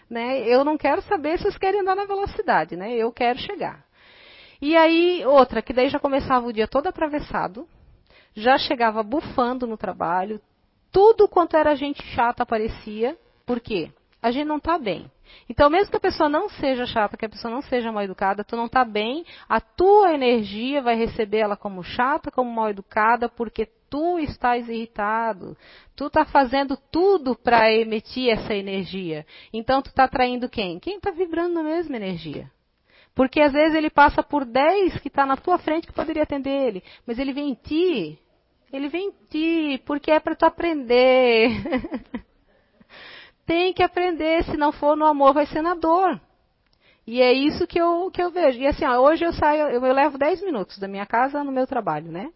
[0.09, 0.39] né?
[0.47, 2.93] Eu não quero saber se vocês querem andar na velocidade, né?
[2.93, 3.83] Eu quero chegar.
[4.61, 7.67] E aí, outra, que daí já começava o dia todo atravessado,
[8.35, 10.41] já chegava bufando no trabalho,
[10.91, 13.91] tudo quanto era gente chata aparecia, por quê?
[14.21, 15.09] A gente não está bem.
[15.47, 18.43] Então, mesmo que a pessoa não seja chata, que a pessoa não seja mal educada,
[18.43, 23.29] tu não está bem, a tua energia vai receber ela como chata, como mal educada,
[23.29, 25.57] porque tu estás irritado.
[25.95, 29.25] Tu está fazendo tudo para emitir essa energia.
[29.51, 30.79] Então tu está atraindo quem?
[30.79, 32.49] Quem está vibrando na mesma energia.
[33.15, 36.67] Porque às vezes ele passa por 10 que está na tua frente que poderia atender
[36.67, 36.83] ele.
[37.05, 38.19] Mas ele vem em ti.
[38.71, 41.49] Ele vem em ti, porque é para tu aprender.
[43.45, 46.21] Tem que aprender, se não for no amor, vai ser na dor.
[47.05, 48.59] E é isso que eu, que eu vejo.
[48.59, 51.51] E assim, ó, hoje eu saio, eu, eu levo 10 minutos da minha casa no
[51.51, 52.31] meu trabalho, né?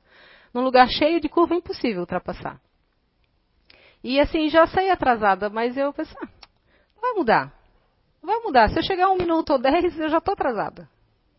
[0.54, 2.60] Num lugar cheio de curva impossível ultrapassar.
[4.04, 6.28] E assim, já saí atrasada, mas eu pensei, ah,
[7.02, 7.54] vai mudar.
[8.22, 8.70] Vai mudar.
[8.70, 10.88] Se eu chegar um minuto ou dez, eu já estou atrasada.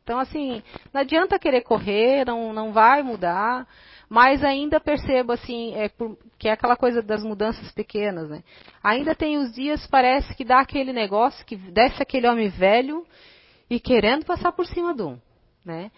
[0.03, 0.63] Então, assim,
[0.93, 3.67] não adianta querer correr, não, não vai mudar.
[4.09, 8.45] Mas ainda percebo, assim, é por, que é aquela coisa das mudanças pequenas, né?
[8.83, 13.07] Ainda tem os dias, parece que dá aquele negócio, que desce aquele homem velho
[13.69, 15.19] e querendo passar por cima de um,
[15.65, 15.91] né?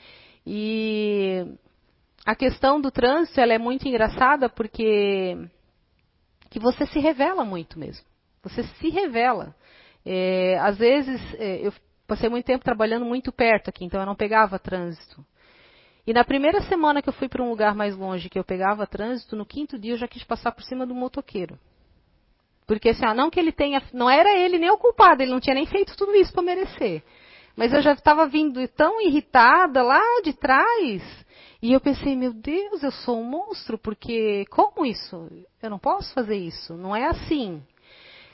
[0.47, 1.45] E
[2.27, 5.37] a questão do trânsito ela é muito engraçada porque
[6.51, 8.05] que você se revela muito mesmo.
[8.43, 9.55] Você se revela.
[10.05, 11.73] É, às vezes, é, eu
[12.07, 15.25] passei muito tempo trabalhando muito perto aqui, então eu não pegava trânsito.
[16.05, 18.87] E na primeira semana que eu fui para um lugar mais longe que eu pegava
[18.87, 21.59] trânsito, no quinto dia eu já quis passar por cima do motoqueiro.
[22.67, 25.41] Porque assim, ah, não que ele tenha, não era ele nem o culpado, ele não
[25.41, 27.05] tinha nem feito tudo isso para merecer.
[27.57, 31.26] Mas eu já estava vindo tão irritada lá de trás,
[31.67, 35.29] e eu pensei, meu Deus, eu sou um monstro, porque como isso?
[35.61, 37.61] Eu não posso fazer isso, não é assim.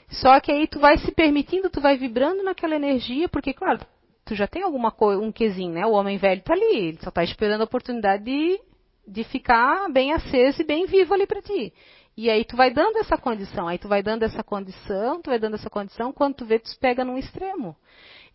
[0.07, 3.79] Só que aí tu vai se permitindo, tu vai vibrando naquela energia, porque claro,
[4.23, 5.83] tu já tem alguma coisa, um quesinho, né?
[5.83, 8.61] O homem velho está ali, ele só está esperando a oportunidade de,
[9.07, 11.73] de ficar bem aceso e bem vivo ali para ti.
[12.15, 15.39] E aí tu vai dando essa condição, aí tu vai dando essa condição, tu vai
[15.39, 17.75] dando essa condição, quando tu vê, tu pega num extremo.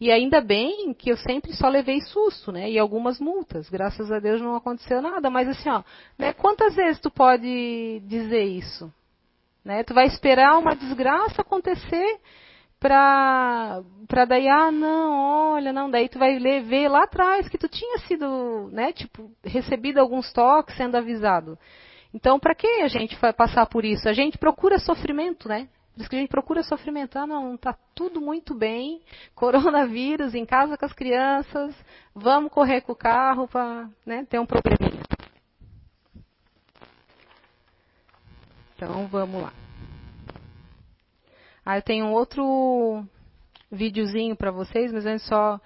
[0.00, 2.70] E ainda bem que eu sempre só levei susto, né?
[2.70, 3.68] E algumas multas.
[3.68, 5.28] Graças a Deus não aconteceu nada.
[5.28, 5.82] Mas assim, ó,
[6.16, 6.32] né?
[6.32, 8.92] quantas vezes tu pode dizer isso?
[9.64, 9.82] Né?
[9.82, 12.20] Tu vai esperar uma desgraça acontecer
[12.80, 17.68] para para daí ah não olha não daí tu vai ver lá atrás que tu
[17.68, 21.58] tinha sido né tipo recebido alguns toques sendo avisado
[22.14, 25.68] então para que a gente vai passar por isso a gente procura sofrimento né
[26.00, 27.18] isso que a gente procura sofrimento.
[27.18, 29.00] Ah, não, está tudo muito bem.
[29.34, 31.74] Coronavírus em casa com as crianças.
[32.14, 35.02] Vamos correr com o carro para né, ter um probleminha.
[38.76, 39.52] Então vamos lá.
[41.66, 43.04] Ah, eu tenho um outro
[43.70, 45.60] videozinho para vocês, mas é só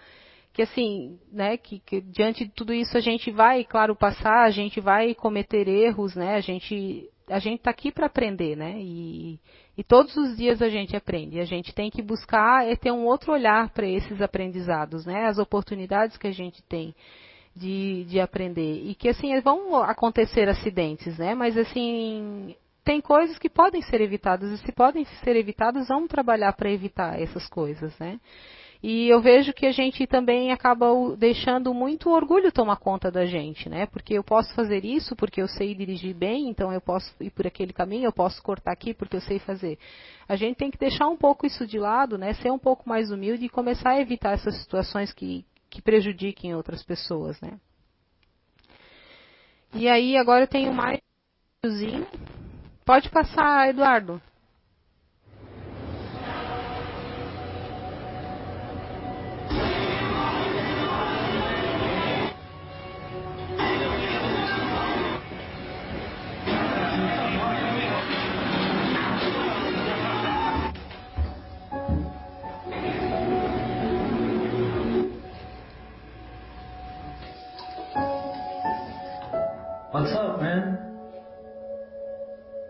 [0.52, 4.50] que assim, né, que, que, diante de tudo isso a gente vai, claro, passar, a
[4.50, 6.34] gente vai cometer erros, né?
[6.34, 8.74] A gente a gente está aqui para aprender, né?
[8.78, 9.38] E,
[9.76, 11.40] e, todos os dias a gente aprende.
[11.40, 15.26] A gente tem que buscar é ter um outro olhar para esses aprendizados, né?
[15.26, 16.94] As oportunidades que a gente tem
[17.56, 21.34] de, de aprender e que assim vão acontecer acidentes, né?
[21.34, 22.54] Mas assim
[22.84, 27.20] tem coisas que podem ser evitadas e se podem ser evitadas, vamos trabalhar para evitar
[27.20, 28.18] essas coisas, né?
[28.82, 33.68] E eu vejo que a gente também acaba deixando muito orgulho tomar conta da gente,
[33.68, 33.86] né?
[33.86, 37.46] Porque eu posso fazer isso porque eu sei dirigir bem, então eu posso ir por
[37.46, 39.78] aquele caminho, eu posso cortar aqui porque eu sei fazer.
[40.28, 42.34] A gente tem que deixar um pouco isso de lado, né?
[42.34, 46.82] Ser um pouco mais humilde e começar a evitar essas situações que, que prejudiquem outras
[46.82, 47.60] pessoas, né?
[49.74, 50.98] E aí agora eu tenho mais
[52.84, 54.20] Pode passar, Eduardo.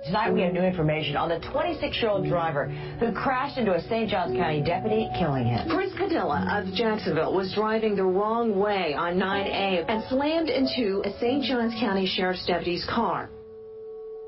[0.05, 2.67] Tonight we have new information on the 26-year-old driver
[2.99, 4.11] who crashed into a St.
[4.11, 5.69] Johns County deputy, killing him.
[5.71, 11.17] Chris Cadilla of Jacksonville was driving the wrong way on 9A and slammed into a
[11.21, 11.45] St.
[11.45, 13.31] Johns County Sheriff's deputy's car.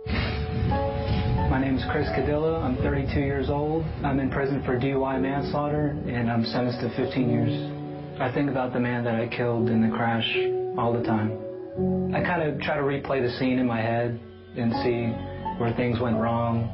[0.06, 2.62] My name is Chris Cadilla.
[2.62, 3.84] I'm 32 years old.
[4.04, 8.20] I'm in prison for DUI manslaughter, and I'm sentenced to 15 years.
[8.20, 10.32] I think about the man that I killed in the crash
[10.78, 11.43] all the time.
[11.74, 14.20] I kind of try to replay the scene in my head
[14.56, 15.10] and see
[15.58, 16.70] where things went wrong.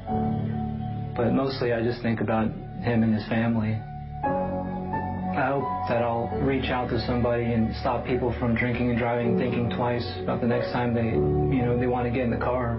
[1.17, 2.49] But mostly I just think about
[2.85, 3.81] him and his family.
[5.33, 9.39] I hope that I'll reach out to somebody and stop people from drinking and driving,
[9.39, 12.37] thinking twice about the next time they, you know, they want to get in the
[12.37, 12.79] car.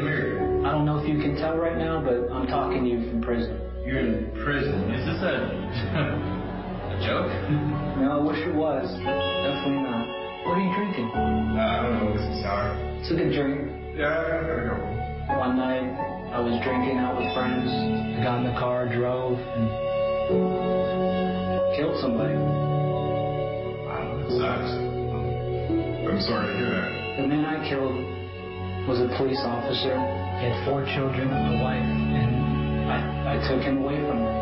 [0.00, 0.66] hear you.
[0.66, 3.20] I don't know if you can tell right now, but I'm talking to you from
[3.22, 3.60] prison.
[3.84, 4.90] You're in prison.
[4.90, 5.34] Is this a,
[6.94, 7.28] a joke?
[8.00, 8.88] No, I wish it was.
[8.88, 10.04] Definitely not.
[10.48, 11.08] What are you drinking?
[11.12, 12.12] Uh, I don't know.
[12.16, 12.72] It's sour.
[13.00, 13.70] It's a good drink.
[13.96, 15.38] Yeah, I got.
[15.38, 15.88] One night,
[16.32, 17.68] I was drinking out with friends.
[17.68, 19.68] I got in the car, drove, and
[21.76, 22.36] killed somebody.
[23.84, 24.70] Wow, that sucks.
[26.04, 27.22] I'm sorry to hear that.
[27.22, 27.96] The man I killed
[28.86, 29.96] was a police officer.
[29.96, 32.32] He had four children, and a wife, and
[32.84, 32.98] I,
[33.32, 34.36] I took him away from them.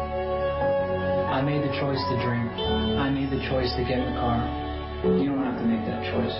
[1.30, 2.50] I made the choice to drink.
[2.98, 4.42] I made the choice to get in the car.
[5.06, 6.34] You don't have to make that choice.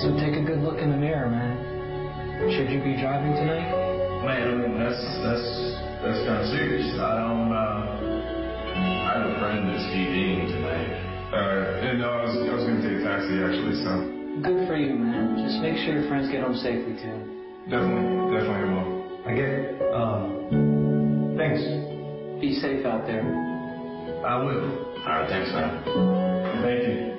[0.00, 1.56] So take a good look in the mirror, man.
[2.52, 3.72] Should you be driving tonight?
[4.24, 5.48] Man, I mean, that's that's
[6.04, 6.88] that's kind of serious.
[7.00, 7.52] I don't.
[7.52, 11.06] Uh, I I have a friend that's VDing tonight.
[11.32, 14.15] Uh, and no, I was, I was going to take a taxi actually, so.
[14.42, 15.42] Good for you, man.
[15.48, 17.18] Just make sure your friends get home safely, too.
[17.70, 18.92] Definitely, definitely will.
[19.24, 19.80] I get it.
[19.94, 21.62] Um, thanks.
[22.38, 23.24] Be safe out there.
[24.26, 24.92] I will.
[25.00, 25.82] All right, thanks, man.
[26.62, 27.16] Thank you.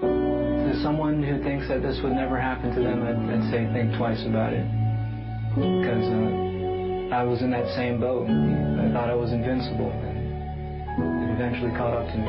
[0.00, 3.94] To someone who thinks that this would never happen to them, I'd, I'd say think
[3.98, 4.64] twice about it.
[5.54, 8.26] Because uh, I was in that same boat.
[8.26, 9.92] I thought I was invincible.
[11.34, 12.28] Eventually caught up to me.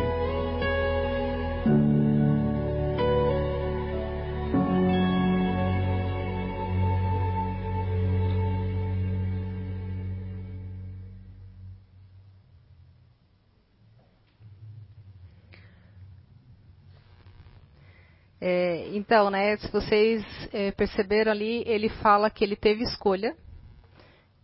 [18.41, 23.35] É, então, né, se vocês é, perceberam ali, ele fala que ele teve escolha,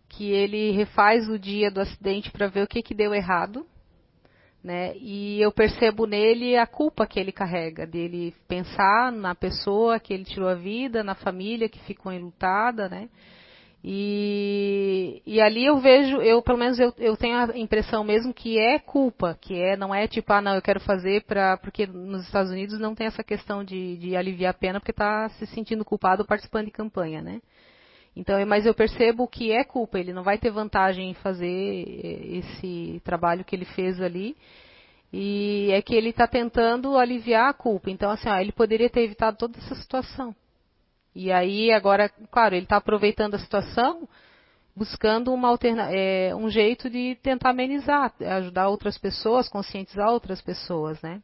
[0.08, 3.66] que ele refaz o dia do acidente para ver o que, que deu errado,
[4.62, 10.14] né, e eu percebo nele a culpa que ele carrega, dele pensar na pessoa que
[10.14, 13.08] ele tirou a vida, na família que ficou enlutada, né,
[13.84, 18.56] e, e ali eu vejo, eu pelo menos eu, eu tenho a impressão mesmo que
[18.56, 22.24] é culpa, que é não é tipo ah não eu quero fazer para porque nos
[22.24, 25.84] Estados Unidos não tem essa questão de, de aliviar a pena porque está se sentindo
[25.84, 27.40] culpado participando de campanha, né?
[28.14, 31.84] Então, mas eu percebo que é culpa, ele não vai ter vantagem em fazer
[32.38, 34.36] esse trabalho que ele fez ali.
[35.12, 37.90] E é que ele está tentando aliviar a culpa.
[37.90, 40.34] Então, assim, ó, ele poderia ter evitado toda essa situação.
[41.14, 44.08] E aí, agora, claro, ele está aproveitando a situação,
[44.74, 45.34] buscando
[45.90, 51.22] é, um jeito de tentar amenizar, ajudar outras pessoas, conscientizar outras pessoas, né?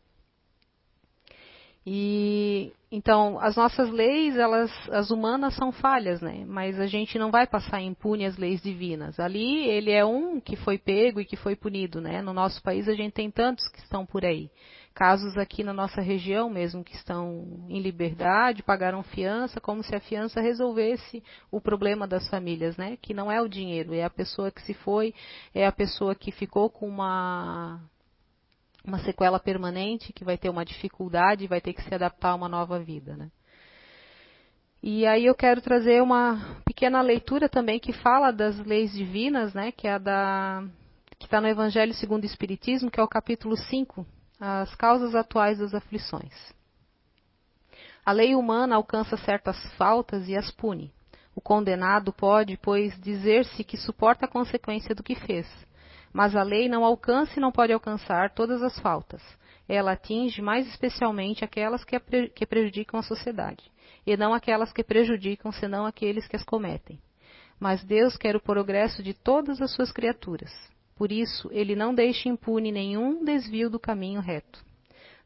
[1.86, 6.44] E então as nossas leis, elas, as humanas são falhas, né?
[6.46, 9.18] Mas a gente não vai passar impune as leis divinas.
[9.20, 12.22] Ali ele é um que foi pego e que foi punido, né?
[12.22, 14.50] No nosso país a gente tem tantos que estão por aí
[14.98, 20.00] casos aqui na nossa região mesmo que estão em liberdade, pagaram fiança, como se a
[20.00, 21.22] fiança resolvesse
[21.52, 22.98] o problema das famílias, né?
[23.00, 25.14] Que não é o dinheiro, é a pessoa que se foi,
[25.54, 27.80] é a pessoa que ficou com uma
[28.88, 32.48] uma sequela permanente, que vai ter uma dificuldade, vai ter que se adaptar a uma
[32.48, 33.30] nova vida, né?
[34.82, 39.70] E aí eu quero trazer uma pequena leitura também que fala das leis divinas, né?
[39.72, 40.64] Que é a da
[41.18, 44.06] que está no Evangelho segundo o Espiritismo, que é o capítulo 5,
[44.40, 46.32] as causas atuais das aflições.
[48.06, 50.92] A lei humana alcança certas faltas e as pune.
[51.34, 55.46] O condenado pode, pois, dizer-se que suporta a consequência do que fez,
[56.18, 59.22] mas a lei não alcança e não pode alcançar todas as faltas.
[59.68, 61.96] Ela atinge mais especialmente aquelas que,
[62.30, 63.70] que prejudicam a sociedade,
[64.04, 66.98] e não aquelas que prejudicam senão aqueles que as cometem.
[67.60, 70.50] Mas Deus quer o progresso de todas as suas criaturas.
[70.96, 74.58] Por isso, ele não deixa impune nenhum desvio do caminho reto.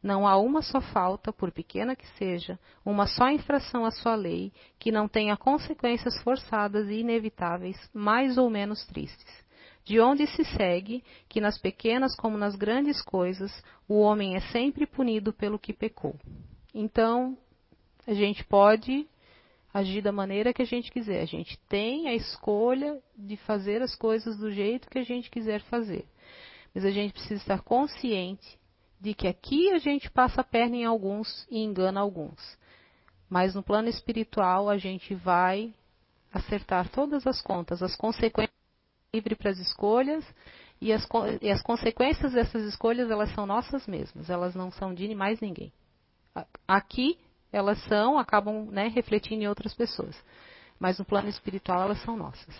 [0.02, 4.52] Não há uma só falta, por pequena que seja, uma só infração à sua lei,
[4.78, 9.41] que não tenha consequências forçadas e inevitáveis, mais ou menos tristes.
[9.84, 13.52] De onde se segue que nas pequenas como nas grandes coisas,
[13.88, 16.14] o homem é sempre punido pelo que pecou.
[16.72, 17.36] Então,
[18.06, 19.06] a gente pode
[19.72, 21.22] agir da maneira que a gente quiser.
[21.22, 25.62] A gente tem a escolha de fazer as coisas do jeito que a gente quiser
[25.62, 26.04] fazer.
[26.74, 28.58] Mas a gente precisa estar consciente
[29.00, 32.40] de que aqui a gente passa a perna em alguns e engana alguns.
[33.28, 35.74] Mas no plano espiritual a gente vai
[36.32, 38.61] acertar todas as contas, as consequências
[39.14, 40.24] livre para as escolhas
[40.80, 41.06] e as,
[41.42, 45.70] e as consequências dessas escolhas elas são nossas mesmas, elas não são de mais ninguém.
[46.66, 47.18] Aqui
[47.52, 50.16] elas são, acabam né, refletindo em outras pessoas.
[50.80, 52.54] Mas no plano espiritual elas são nossas.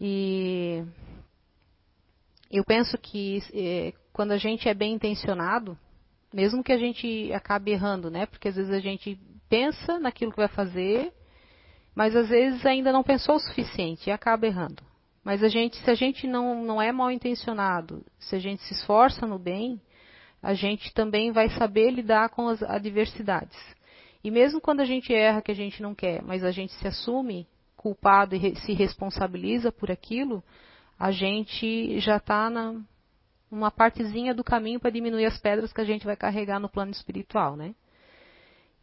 [0.00, 0.84] E
[2.48, 5.76] eu penso que é, quando a gente é bem intencionado,
[6.32, 8.26] mesmo que a gente acabe errando, né?
[8.26, 9.18] Porque às vezes a gente
[9.48, 11.12] pensa naquilo que vai fazer,
[11.94, 14.82] mas às vezes ainda não pensou o suficiente e acaba errando.
[15.22, 18.74] Mas a gente, se a gente não, não é mal intencionado, se a gente se
[18.74, 19.80] esforça no bem,
[20.42, 23.56] a gente também vai saber lidar com as adversidades.
[24.22, 26.86] E mesmo quando a gente erra que a gente não quer, mas a gente se
[26.86, 30.42] assume culpado e se responsabiliza por aquilo,
[30.98, 32.50] a gente já está
[33.50, 36.90] numa partezinha do caminho para diminuir as pedras que a gente vai carregar no plano
[36.90, 37.74] espiritual, né?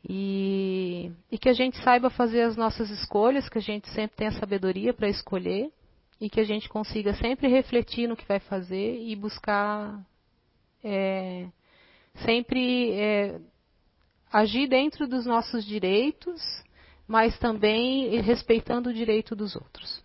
[0.07, 4.31] E, e que a gente saiba fazer as nossas escolhas, que a gente sempre tenha
[4.31, 5.71] sabedoria para escolher
[6.19, 9.99] e que a gente consiga sempre refletir no que vai fazer e buscar
[10.83, 11.47] é,
[12.23, 13.39] sempre é,
[14.31, 16.41] agir dentro dos nossos direitos,
[17.07, 20.00] mas também respeitando o direito dos outros.